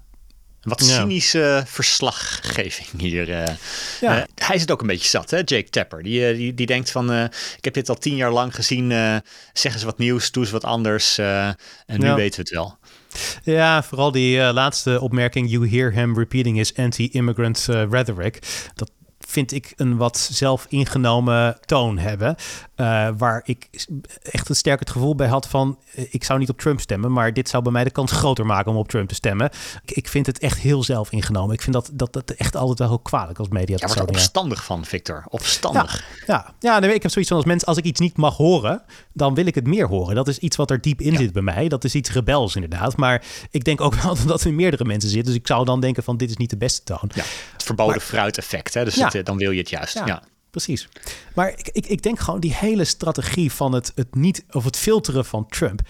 [0.62, 3.30] Wat cynische verslaggeving hier.
[3.30, 3.58] Ja.
[4.02, 6.04] uh, hij het ook een beetje zat, hè, Jake Tapper.
[6.04, 7.14] Die, uh, die, die denkt van,
[7.58, 8.90] ik heb dit al tien jaar lang gezien.
[9.54, 11.18] zeg eens wat nieuws, doe eens wat anders.
[11.18, 11.56] en
[11.88, 12.16] nu ja.
[12.16, 12.78] weten we het wel.
[13.44, 15.50] Ja, vooral die laatste opmerking.
[15.50, 18.40] You hear him repeating his anti-immigrant rhetoric.
[18.76, 18.92] Dat
[19.32, 22.36] vind ik een wat zelf ingenomen toon hebben.
[22.76, 23.70] Uh, waar ik
[24.22, 25.80] echt een sterk het gevoel bij had van...
[25.96, 27.12] Uh, ik zou niet op Trump stemmen...
[27.12, 29.50] maar dit zou bij mij de kans groter maken om op Trump te stemmen.
[29.84, 31.54] Ik, ik vind het echt heel zelf ingenomen.
[31.54, 33.76] Ik vind dat, dat, dat echt altijd wel heel kwalijk als media.
[33.80, 35.24] Ja, wordt er opstandig van, Victor.
[35.30, 36.04] Opstandig.
[36.26, 36.54] Ja, ja.
[36.60, 37.68] ja nee, ik heb zoiets van als mensen...
[37.68, 40.16] als ik iets niet mag horen, dan wil ik het meer horen.
[40.16, 41.18] Dat is iets wat er diep in ja.
[41.18, 41.68] zit bij mij.
[41.68, 42.98] Dat is iets rebels inderdaad.
[42.98, 45.32] Maar ik denk ook wel dat er meerdere mensen zitten.
[45.32, 47.10] Dus ik zou dan denken van dit is niet de beste toon.
[47.14, 48.74] Ja, het verboden maar, fruit effect.
[48.74, 48.84] Hè?
[48.84, 49.10] Dus ja.
[49.12, 50.02] het, dan wil je het juist.
[50.06, 50.90] ja precies.
[51.36, 54.78] Maar ik, ik, ik denk gewoon die hele strategie van het, het niet of het
[54.78, 55.82] filteren van Trump.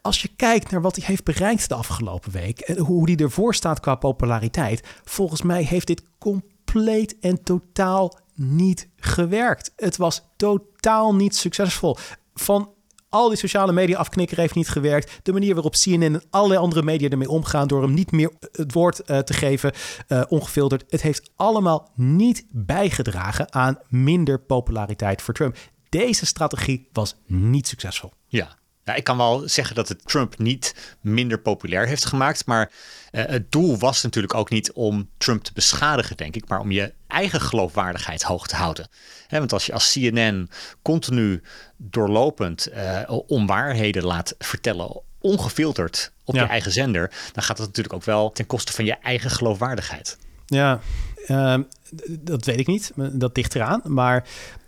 [0.00, 3.54] Als je kijkt naar wat hij heeft bereikt de afgelopen week en hoe hij ervoor
[3.54, 9.72] staat qua populariteit, volgens mij heeft dit compleet en totaal niet gewerkt.
[9.76, 11.96] Het was totaal niet succesvol.
[12.40, 12.72] Van
[13.08, 15.20] al die sociale media afknikker heeft niet gewerkt.
[15.22, 18.72] De manier waarop CNN en allerlei andere media ermee omgaan door hem niet meer het
[18.72, 19.72] woord uh, te geven,
[20.08, 20.84] uh, ongefilterd.
[20.88, 25.56] Het heeft allemaal niet bijgedragen aan minder populariteit voor Trump.
[25.88, 28.12] Deze strategie was niet succesvol.
[28.26, 28.57] Ja,
[28.88, 32.46] ja, ik kan wel zeggen dat het Trump niet minder populair heeft gemaakt.
[32.46, 32.70] Maar
[33.12, 36.48] uh, het doel was natuurlijk ook niet om Trump te beschadigen, denk ik.
[36.48, 38.88] Maar om je eigen geloofwaardigheid hoog te houden.
[39.26, 40.50] He, want als je als CNN
[40.82, 41.42] continu
[41.76, 46.42] doorlopend uh, onwaarheden laat vertellen, ongefilterd op ja.
[46.42, 47.12] je eigen zender.
[47.32, 50.18] dan gaat dat natuurlijk ook wel ten koste van je eigen geloofwaardigheid.
[50.46, 50.80] Ja,
[51.26, 51.62] ehm,
[52.08, 52.92] dat weet ik niet.
[52.94, 53.80] Dat ligt eraan.
[53.84, 54.24] Maar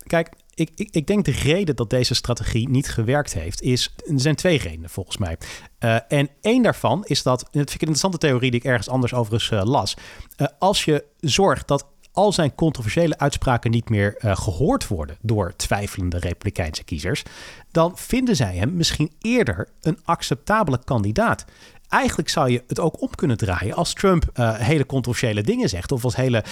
[0.07, 3.95] kijk, ik, ik, ik, denk de reden dat deze strategie niet gewerkt heeft, is.
[4.07, 5.37] Er zijn twee redenen volgens mij.
[5.81, 7.43] Uh, en één daarvan is dat.
[7.43, 9.97] En dat vind ik een interessante theorie die ik ergens anders overigens uh, las.
[10.37, 16.19] Uh, als je zorgt dat al zijn controversiële uitspraken niet meer gehoord worden door twijfelende
[16.19, 17.23] Republikeinse kiezers,
[17.71, 21.45] dan vinden zij hem misschien eerder een acceptabele kandidaat
[21.89, 26.05] eigenlijk zou je het ook om kunnen draaien als Trump hele controversiële dingen zegt of
[26.05, 26.45] als hele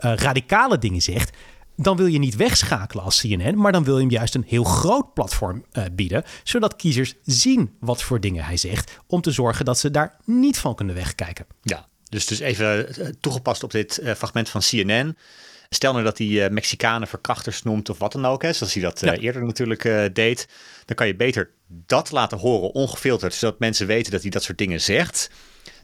[0.00, 1.36] radicale dingen zegt
[1.80, 4.64] dan wil je niet wegschakelen als CNN, maar dan wil je hem juist een heel
[4.64, 9.64] groot platform uh, bieden, zodat kiezers zien wat voor dingen hij zegt, om te zorgen
[9.64, 11.46] dat ze daar niet van kunnen wegkijken.
[11.62, 15.16] Ja, dus, dus even eh, toegepast op dit uh, fragment van CNN.
[15.68, 18.82] Stel nou dat hij uh, Mexicanen verkrachters noemt of wat dan ook, hè, zoals hij
[18.82, 19.14] dat ja.
[19.16, 20.48] eerder natuurlijk deed,
[20.84, 24.58] dan kan je beter dat laten horen ongefilterd, zodat mensen weten dat hij dat soort
[24.58, 25.30] dingen zegt,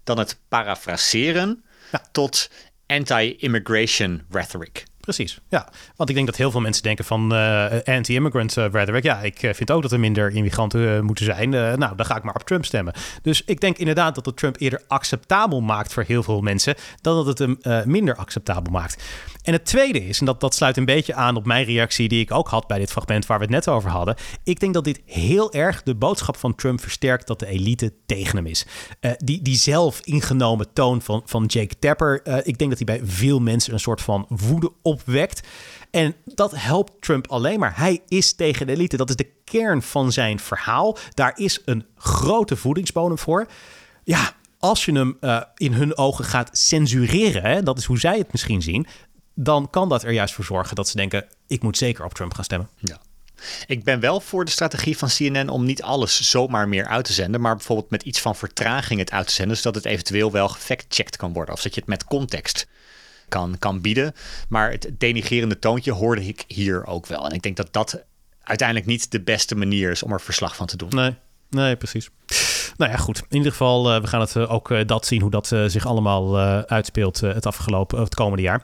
[0.04, 2.02] dan het parafraseren ja.
[2.12, 2.50] tot
[2.86, 4.84] anti-immigration rhetoric.
[5.04, 5.68] Precies, ja.
[5.96, 9.02] Want ik denk dat heel veel mensen denken van uh, anti-immigrant uh, rhetoric.
[9.02, 11.48] Ja, ik uh, vind ook dat er minder immigranten moeten zijn.
[11.48, 12.94] nou, dan ga ik maar op Trump stemmen.
[13.22, 16.74] Dus ik denk inderdaad dat het Trump eerder acceptabel maakt voor heel veel mensen...
[17.00, 19.02] dan dat het hem minder acceptabel maakt.
[19.44, 22.08] En het tweede is, en dat, dat sluit een beetje aan op mijn reactie...
[22.08, 24.16] die ik ook had bij dit fragment waar we het net over hadden.
[24.44, 27.26] Ik denk dat dit heel erg de boodschap van Trump versterkt...
[27.26, 28.66] dat de elite tegen hem is.
[29.16, 32.46] die, die zelf ingenomen toon van, van Jake Tapper...
[32.46, 35.46] ik denk dat hij bij veel mensen een soort van woede op opwekt.
[35.90, 37.76] En dat helpt Trump alleen maar.
[37.76, 38.96] Hij is tegen de elite.
[38.96, 40.96] Dat is de kern van zijn verhaal.
[41.14, 43.46] Daar is een grote voedingsbodem voor.
[44.04, 48.18] Ja, als je hem uh, in hun ogen gaat censureren, hè, dat is hoe zij
[48.18, 48.86] het misschien zien,
[49.34, 52.34] dan kan dat er juist voor zorgen dat ze denken: ik moet zeker op Trump
[52.34, 52.68] gaan stemmen.
[52.78, 53.00] Ja.
[53.66, 57.12] Ik ben wel voor de strategie van CNN om niet alles zomaar meer uit te
[57.12, 60.48] zenden, maar bijvoorbeeld met iets van vertraging het uit te zenden, zodat het eventueel wel
[60.48, 61.54] gefactcheckt kan worden.
[61.54, 62.66] Of dat je het met context
[63.28, 64.14] kan, kan bieden.
[64.48, 67.26] Maar het denigerende toontje hoorde ik hier ook wel.
[67.28, 68.02] En ik denk dat dat
[68.42, 70.88] uiteindelijk niet de beste manier is om er verslag van te doen.
[70.88, 71.14] Nee,
[71.50, 72.10] nee precies.
[72.76, 73.18] Nou ja, goed.
[73.28, 75.86] In ieder geval, uh, we gaan het uh, ook uh, dat zien hoe dat zich
[75.86, 78.62] allemaal uitspeelt het afgelopen, het komende jaar.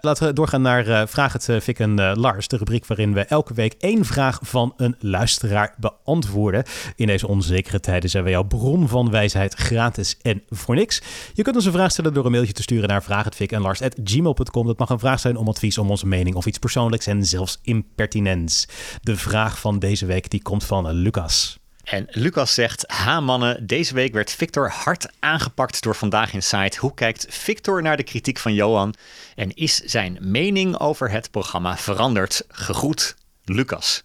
[0.00, 3.74] laten we doorgaan naar Vraag het Fik en Lars, de rubriek waarin we elke week
[3.78, 6.64] één vraag van een luisteraar beantwoorden.
[6.96, 11.02] In deze onzekere tijden zijn wij jouw bron van wijsheid gratis en voor niks.
[11.34, 14.66] Je kunt ons een vraag stellen door een mailtje te sturen naar vraaghetfik en lars@gmail.com.
[14.66, 17.58] Dat mag een vraag zijn om advies, om onze mening of iets persoonlijks en zelfs
[17.62, 18.68] impertinents.
[19.02, 21.59] De vraag van deze week die komt van Lucas.
[21.84, 26.78] En Lucas zegt: Ha mannen, deze week werd Victor hard aangepakt door Vandaag in Site.
[26.78, 28.94] Hoe kijkt Victor naar de kritiek van Johan?
[29.34, 32.44] En is zijn mening over het programma veranderd?
[32.48, 34.04] Gegroet, Lucas.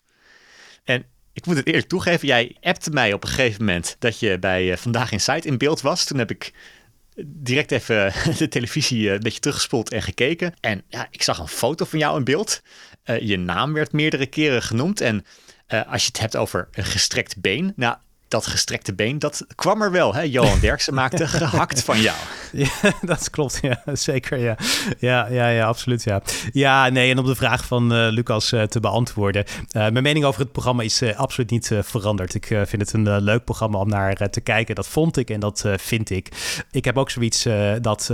[0.84, 4.40] En ik moet het eerlijk toegeven, jij appte mij op een gegeven moment dat je
[4.40, 6.06] bij eh, Vandaag in Site in beeld was.
[6.06, 6.54] Toen heb ik
[7.26, 10.54] direct even de televisie eh, een beetje teruggespoeld en gekeken.
[10.60, 12.62] En ja, ik zag een foto van jou in beeld.
[13.20, 15.26] Je naam werd meerdere keren genoemd en
[15.68, 17.74] uh, als je het hebt over een gestrekt been.
[17.76, 17.98] Nou,
[18.28, 20.14] dat gestrekte been, dat kwam er wel.
[20.14, 20.22] Hè?
[20.22, 22.18] Johan Derksen maakte gehakt van jou.
[22.52, 23.60] Ja, dat klopt.
[23.62, 24.38] Ja, zeker.
[24.38, 24.58] Ja,
[25.00, 26.04] ja, ja, ja absoluut.
[26.04, 26.22] Ja.
[26.52, 27.12] ja, nee.
[27.12, 29.44] En om de vraag van uh, Lucas uh, te beantwoorden.
[29.48, 32.34] Uh, mijn mening over het programma is absoluut niet veranderd.
[32.34, 34.76] Ik vind het een leuk programma om naar te kijken.
[34.76, 36.30] Dat vond ik en dat vind ik.
[36.72, 37.48] Ik heb ook zoiets
[37.82, 38.12] dat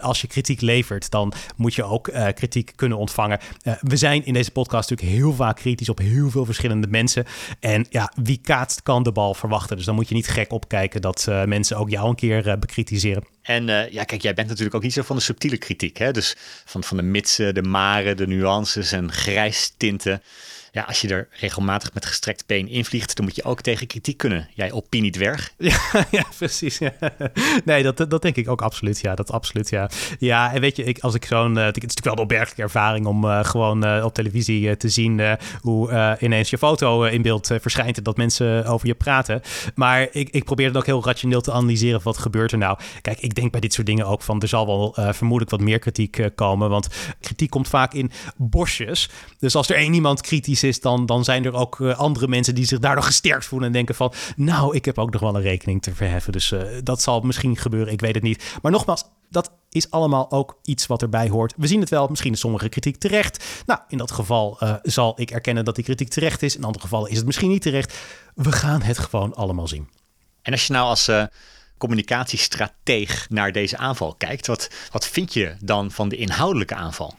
[0.00, 3.38] als je kritiek levert, dan moet je ook kritiek kunnen ontvangen.
[3.80, 7.24] we zijn in deze podcast natuurlijk heel vaak kritisch op heel veel verschillende mensen.
[7.60, 9.76] En ja, wie kaatst kan de bal verwachten.
[9.76, 12.54] Dus dan moet je niet gek opkijken dat uh, mensen ook jou een keer uh,
[12.56, 13.24] bekritiseren.
[13.46, 15.96] En uh, ja, kijk, jij bent natuurlijk ook niet zo van de subtiele kritiek.
[15.96, 16.10] Hè?
[16.10, 20.22] Dus van, van de mitsen, de maren, de nuances en grijstinten
[20.76, 24.16] ja, als je er regelmatig met gestrekt been invliegt, dan moet je ook tegen kritiek
[24.16, 24.48] kunnen.
[24.54, 25.54] Jij opiniedwerg.
[25.66, 26.78] Ja, ja precies.
[27.64, 29.00] Nee, dat, dat denk ik ook absoluut.
[29.00, 29.68] Ja, dat absoluut.
[29.68, 31.56] Ja, ja en weet je, ik, als ik zo'n.
[31.56, 35.36] Uh, het is natuurlijk wel een opmerkelijke ervaring om uh, gewoon op televisie te zien
[35.60, 39.42] hoe ineens je foto in beeld verschijnt en dat mensen over je praten.
[39.74, 42.00] Maar ik, ik probeer het ook heel rationeel te analyseren.
[42.02, 42.78] Wat gebeurt er nou?
[43.02, 45.78] Kijk, ik denk bij dit soort dingen ook van er zal wel vermoedelijk wat meer
[45.78, 46.70] kritiek komen.
[46.70, 46.88] Want
[47.20, 49.10] kritiek komt vaak in bosjes.
[49.38, 52.54] Dus als er één iemand kritisch is, dan, dan zijn er ook uh, andere mensen
[52.54, 55.42] die zich daardoor gesterkt voelen en denken van, nou, ik heb ook nog wel een
[55.42, 56.32] rekening te verheffen.
[56.32, 58.58] Dus dat zal misschien gebeuren, ik weet het niet.
[58.62, 61.54] Maar nogmaals, dat is allemaal ook iets wat erbij hoort.
[61.56, 63.44] We zien het wel, misschien is sommige kritiek terecht.
[63.66, 66.56] Nou, in dat geval zal ik erkennen dat die kritiek terecht is.
[66.56, 67.98] In andere gevallen is het misschien niet terecht.
[68.34, 69.88] We gaan het gewoon allemaal zien.
[70.42, 71.10] En als je nou als
[71.78, 77.14] communicatiestrateeg naar deze aanval kijkt, wat, wat vind je dan van de inhoudelijke aanval?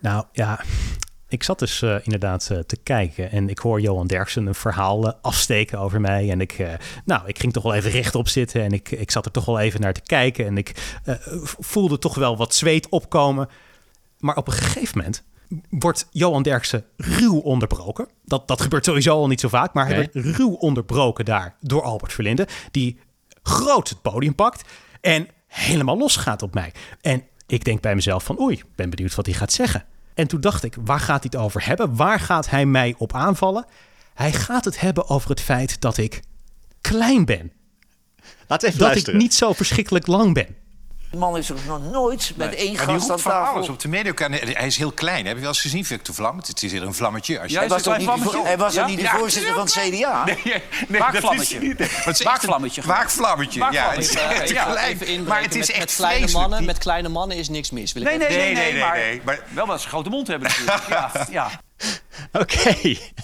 [0.00, 0.60] Nou ja,
[1.30, 5.06] Ik zat dus uh, inderdaad uh, te kijken en ik hoor Johan Derksen een verhaal
[5.06, 6.30] uh, afsteken over mij.
[6.30, 6.66] En ik,
[7.04, 9.60] nou, ik ging toch wel even rechtop zitten en ik, ik zat er toch wel
[9.60, 10.46] even naar te kijken.
[10.46, 10.96] En ik
[11.58, 13.48] voelde toch wel wat zweet opkomen.
[14.18, 15.24] Maar op een gegeven moment
[15.68, 18.08] wordt Johan Derksen ruw onderbroken.
[18.24, 21.82] Dat, dat gebeurt sowieso al niet zo vaak, maar hij werd ruw onderbroken daar door
[21.82, 22.48] Albert Verlinde.
[22.70, 22.98] Die
[23.48, 24.68] groot het podium pakt
[25.00, 26.72] en helemaal losgaat op mij.
[27.00, 29.84] En ik denk bij mezelf van oei, ben benieuwd wat hij gaat zeggen.
[30.14, 31.96] En toen dacht ik, waar gaat hij het over hebben?
[31.96, 33.66] Waar gaat hij mij op aanvallen?
[34.14, 36.22] Hij gaat het hebben over het feit dat ik
[36.80, 37.52] klein ben.
[38.46, 39.14] Laat even dat luisteren.
[39.14, 40.56] ik niet zo verschrikkelijk lang ben.
[41.10, 43.54] De man is er nog nooit met één maar gast aan van tafel.
[43.54, 44.12] alles op de media.
[44.16, 45.26] Hij is heel klein.
[45.26, 46.36] Heb je wel eens gezien, Victor Vlam?
[46.36, 47.40] Het is hier een vlammetje.
[47.40, 47.58] Als je...
[47.58, 50.24] Hij was, toch niet, de, hij was Ja, niet de ja, voorzitter van het CDA?
[50.24, 51.58] Nee, nee, Waakvlammetje.
[52.04, 52.82] een Waakvlammetje.
[52.82, 53.92] Waakvlammetje, ja.
[53.94, 55.24] Het eh, ja, even.
[55.24, 56.48] Maar het is met, echt met kleine vreselijk.
[56.48, 57.92] mannen, met kleine mannen is niks mis.
[57.92, 59.90] Wil ik Nee, nee, nee, Nee, nee, nee, maar nee, maar Wel wel eens een
[59.90, 60.88] grote mond hebben natuurlijk.
[60.98, 61.50] ja, ja.
[62.32, 62.76] Oké.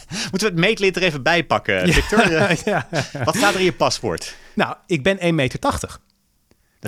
[0.08, 2.32] Moeten we het meetlid er even bij pakken, Victor?
[2.64, 2.88] Ja.
[3.24, 4.36] Wat staat er in je paspoort?
[4.54, 5.58] Nou, ik ben 1,80 meter.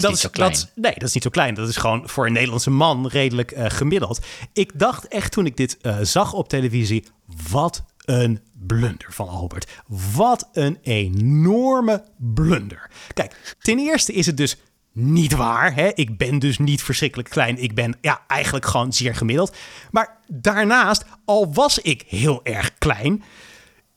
[0.04, 0.52] Is niet zo klein.
[0.52, 1.54] dat- nee, dat is niet zo klein.
[1.54, 4.20] Dat is gewoon voor een Nederlandse man redelijk eh, gemiddeld.
[4.52, 7.04] Ik dacht echt toen ik dit eh, zag op televisie,
[7.50, 9.70] wat een blunder van Albert.
[10.14, 12.90] Wat een enorme blunder.
[13.14, 14.56] Kijk, ten eerste is het dus
[14.92, 15.74] niet waar.
[15.74, 15.90] Hè?
[15.94, 17.62] Ik ben dus niet verschrikkelijk klein.
[17.62, 19.56] Ik ben ja, eigenlijk gewoon zeer gemiddeld.
[19.90, 23.22] Maar daarnaast, al was ik heel erg klein,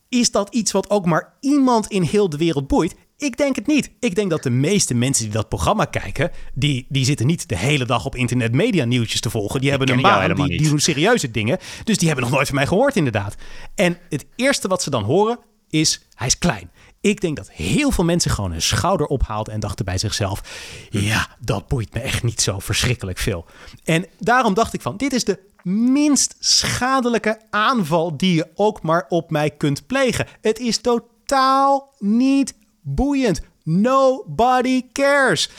[0.10, 2.96] is dat iets wat ook maar iemand in heel de wereld boeit?
[3.20, 3.92] Ik denk het niet.
[4.00, 7.58] Ik denk dat de meeste mensen die dat programma kijken, die, die zitten niet de
[7.58, 9.62] hele dag op internet media nieuwtjes te volgen.
[9.62, 11.58] Die, hebben een baan, die, die doen serieuze dingen.
[11.84, 13.36] Dus die hebben nog nooit van mij gehoord inderdaad.
[13.76, 15.40] En het eerste wat ze dan horen
[15.70, 16.72] is, hij is klein.
[17.02, 20.42] Ik denk dat heel veel mensen gewoon hun schouder ophaalden en dachten bij zichzelf:
[20.90, 23.46] ja, dat boeit me echt niet zo verschrikkelijk veel.
[23.84, 29.06] En daarom dacht ik van: dit is de minst schadelijke aanval die je ook maar
[29.10, 30.28] op mij kunt plegen.
[30.42, 32.54] Het is totaal niet
[32.96, 33.42] boeiend.
[33.64, 35.50] Nobody cares.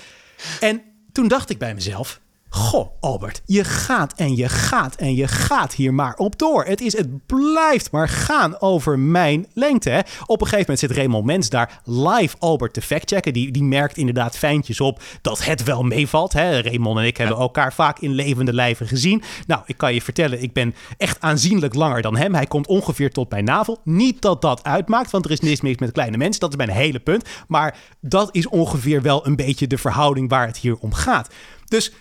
[0.60, 2.19] En toen dacht ik bij mezelf:
[2.52, 6.64] Goh, Albert, je gaat en je gaat en je gaat hier maar op door.
[6.64, 9.90] Het, is, het blijft maar gaan over mijn lengte.
[9.90, 9.98] Hè?
[10.26, 13.32] Op een gegeven moment zit Raymond Mens daar live Albert te factchecken.
[13.32, 16.32] Die, die merkt inderdaad fijntjes op dat het wel meevalt.
[16.32, 16.60] Hè?
[16.60, 19.22] Raymond en ik hebben elkaar vaak in levende lijven gezien.
[19.46, 22.34] Nou, ik kan je vertellen, ik ben echt aanzienlijk langer dan hem.
[22.34, 23.80] Hij komt ongeveer tot mijn navel.
[23.84, 26.40] Niet dat dat uitmaakt, want er is niks mis met kleine mensen.
[26.40, 27.28] Dat is mijn hele punt.
[27.48, 31.34] Maar dat is ongeveer wel een beetje de verhouding waar het hier om gaat.
[31.64, 31.92] Dus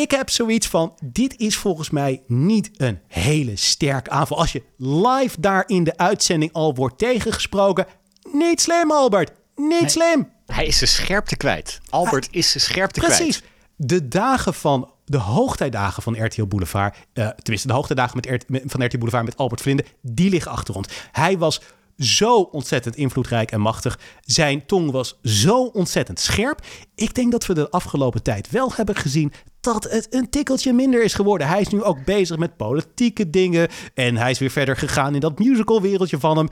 [0.00, 4.38] ik heb zoiets van: dit is volgens mij niet een hele sterke aanval.
[4.38, 7.86] Als je live daar in de uitzending al wordt tegengesproken,
[8.32, 9.32] niet slim, Albert.
[9.56, 10.28] Niet slim.
[10.46, 11.80] Hij is zijn scherpte kwijt.
[11.88, 13.38] Albert is zijn scherpte Precies.
[13.38, 13.54] kwijt.
[13.76, 18.84] De dagen van de hoogtijdagen van RTL Boulevard, eh, tenminste de hoogtijdagen met RT van
[18.84, 20.88] RTL Boulevard met Albert Vlinde, die liggen achter ons.
[21.12, 21.60] Hij was
[22.00, 23.98] zo ontzettend invloedrijk en machtig.
[24.20, 26.60] Zijn tong was zo ontzettend scherp.
[26.94, 31.04] Ik denk dat we de afgelopen tijd wel hebben gezien dat het een tikkeltje minder
[31.04, 31.48] is geworden.
[31.48, 35.20] Hij is nu ook bezig met politieke dingen en hij is weer verder gegaan in
[35.20, 36.48] dat musicalwereldje van hem.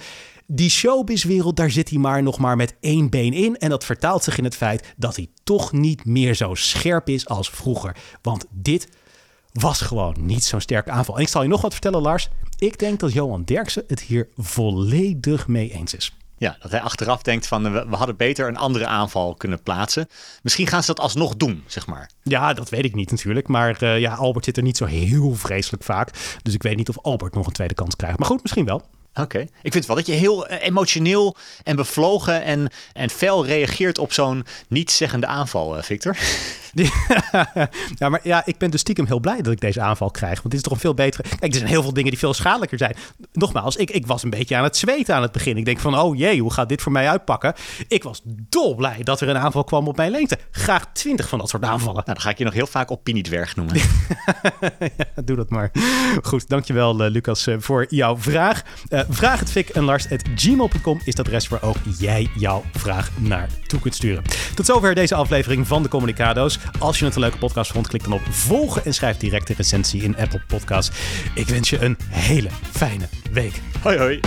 [0.46, 3.56] Die showbizwereld, daar zit hij maar nog maar met één been in.
[3.56, 7.28] En dat vertaalt zich in het feit dat hij toch niet meer zo scherp is
[7.28, 7.96] als vroeger.
[8.22, 8.88] Want dit
[9.52, 11.16] was gewoon niet zo'n sterke aanval.
[11.16, 12.28] En ik zal je nog wat vertellen, Lars.
[12.58, 16.12] Ik denk dat Johan Derksen het hier volledig mee eens is.
[16.38, 19.62] Ja, dat hij achteraf denkt van eh, we, we hadden beter een andere aanval kunnen
[19.62, 20.08] plaatsen.
[20.42, 22.10] Misschien gaan ze dat alsnog doen, zeg maar.
[22.22, 23.48] Ja, dat weet ik niet natuurlijk.
[23.48, 26.38] Maar eh, ja, Albert zit er niet zo heel vreselijk vaak.
[26.42, 28.18] Dus ik weet niet of Albert nog een tweede kans krijgt.
[28.18, 28.82] Maar goed, misschien wel.
[29.20, 29.46] Oké.
[29.62, 34.12] Ik vind wel dat je heel eh, emotioneel en bevlogen en, en fel reageert op
[34.12, 36.16] zo'n niet-zeggende aanval, eh, Victor.
[38.00, 40.34] ja, maar ja, ik ben dus stiekem heel blij dat ik deze aanval krijg.
[40.34, 41.22] Want dit is toch een veel betere...
[41.22, 42.96] Kijk, er zijn heel veel dingen die veel schadelijker zijn.
[43.32, 45.56] Nogmaals, ik, ik was een beetje aan het zweten aan het begin.
[45.56, 47.54] Ik denk van, oh jee, hoe gaat dit voor mij uitpakken?
[47.88, 50.38] Ik was dolblij dat er een aanval kwam op mijn lengte.
[50.50, 52.02] Graag twintig van dat soort aanvallen.
[52.04, 53.76] Nou, dan ga ik je nog heel vaak opiniedwerg noemen.
[54.78, 55.70] Ja, doe dat maar.
[56.22, 58.62] Goed, dankjewel uh, Lucas voor jouw vraag.
[58.88, 63.10] Uh, vraag het Fik en Lars gmail.com is het adres waar ook jij jouw vraag
[63.18, 64.22] naar toe kunt sturen.
[64.54, 66.58] Tot zover deze aflevering van de Communicado's.
[66.78, 69.56] Als je het een leuke podcast vond, klik dan op volgen en schrijf direct een
[69.56, 70.96] recensie in Apple Podcasts.
[71.34, 73.60] Ik wens je een hele fijne week.
[73.82, 74.20] Hoi hoi.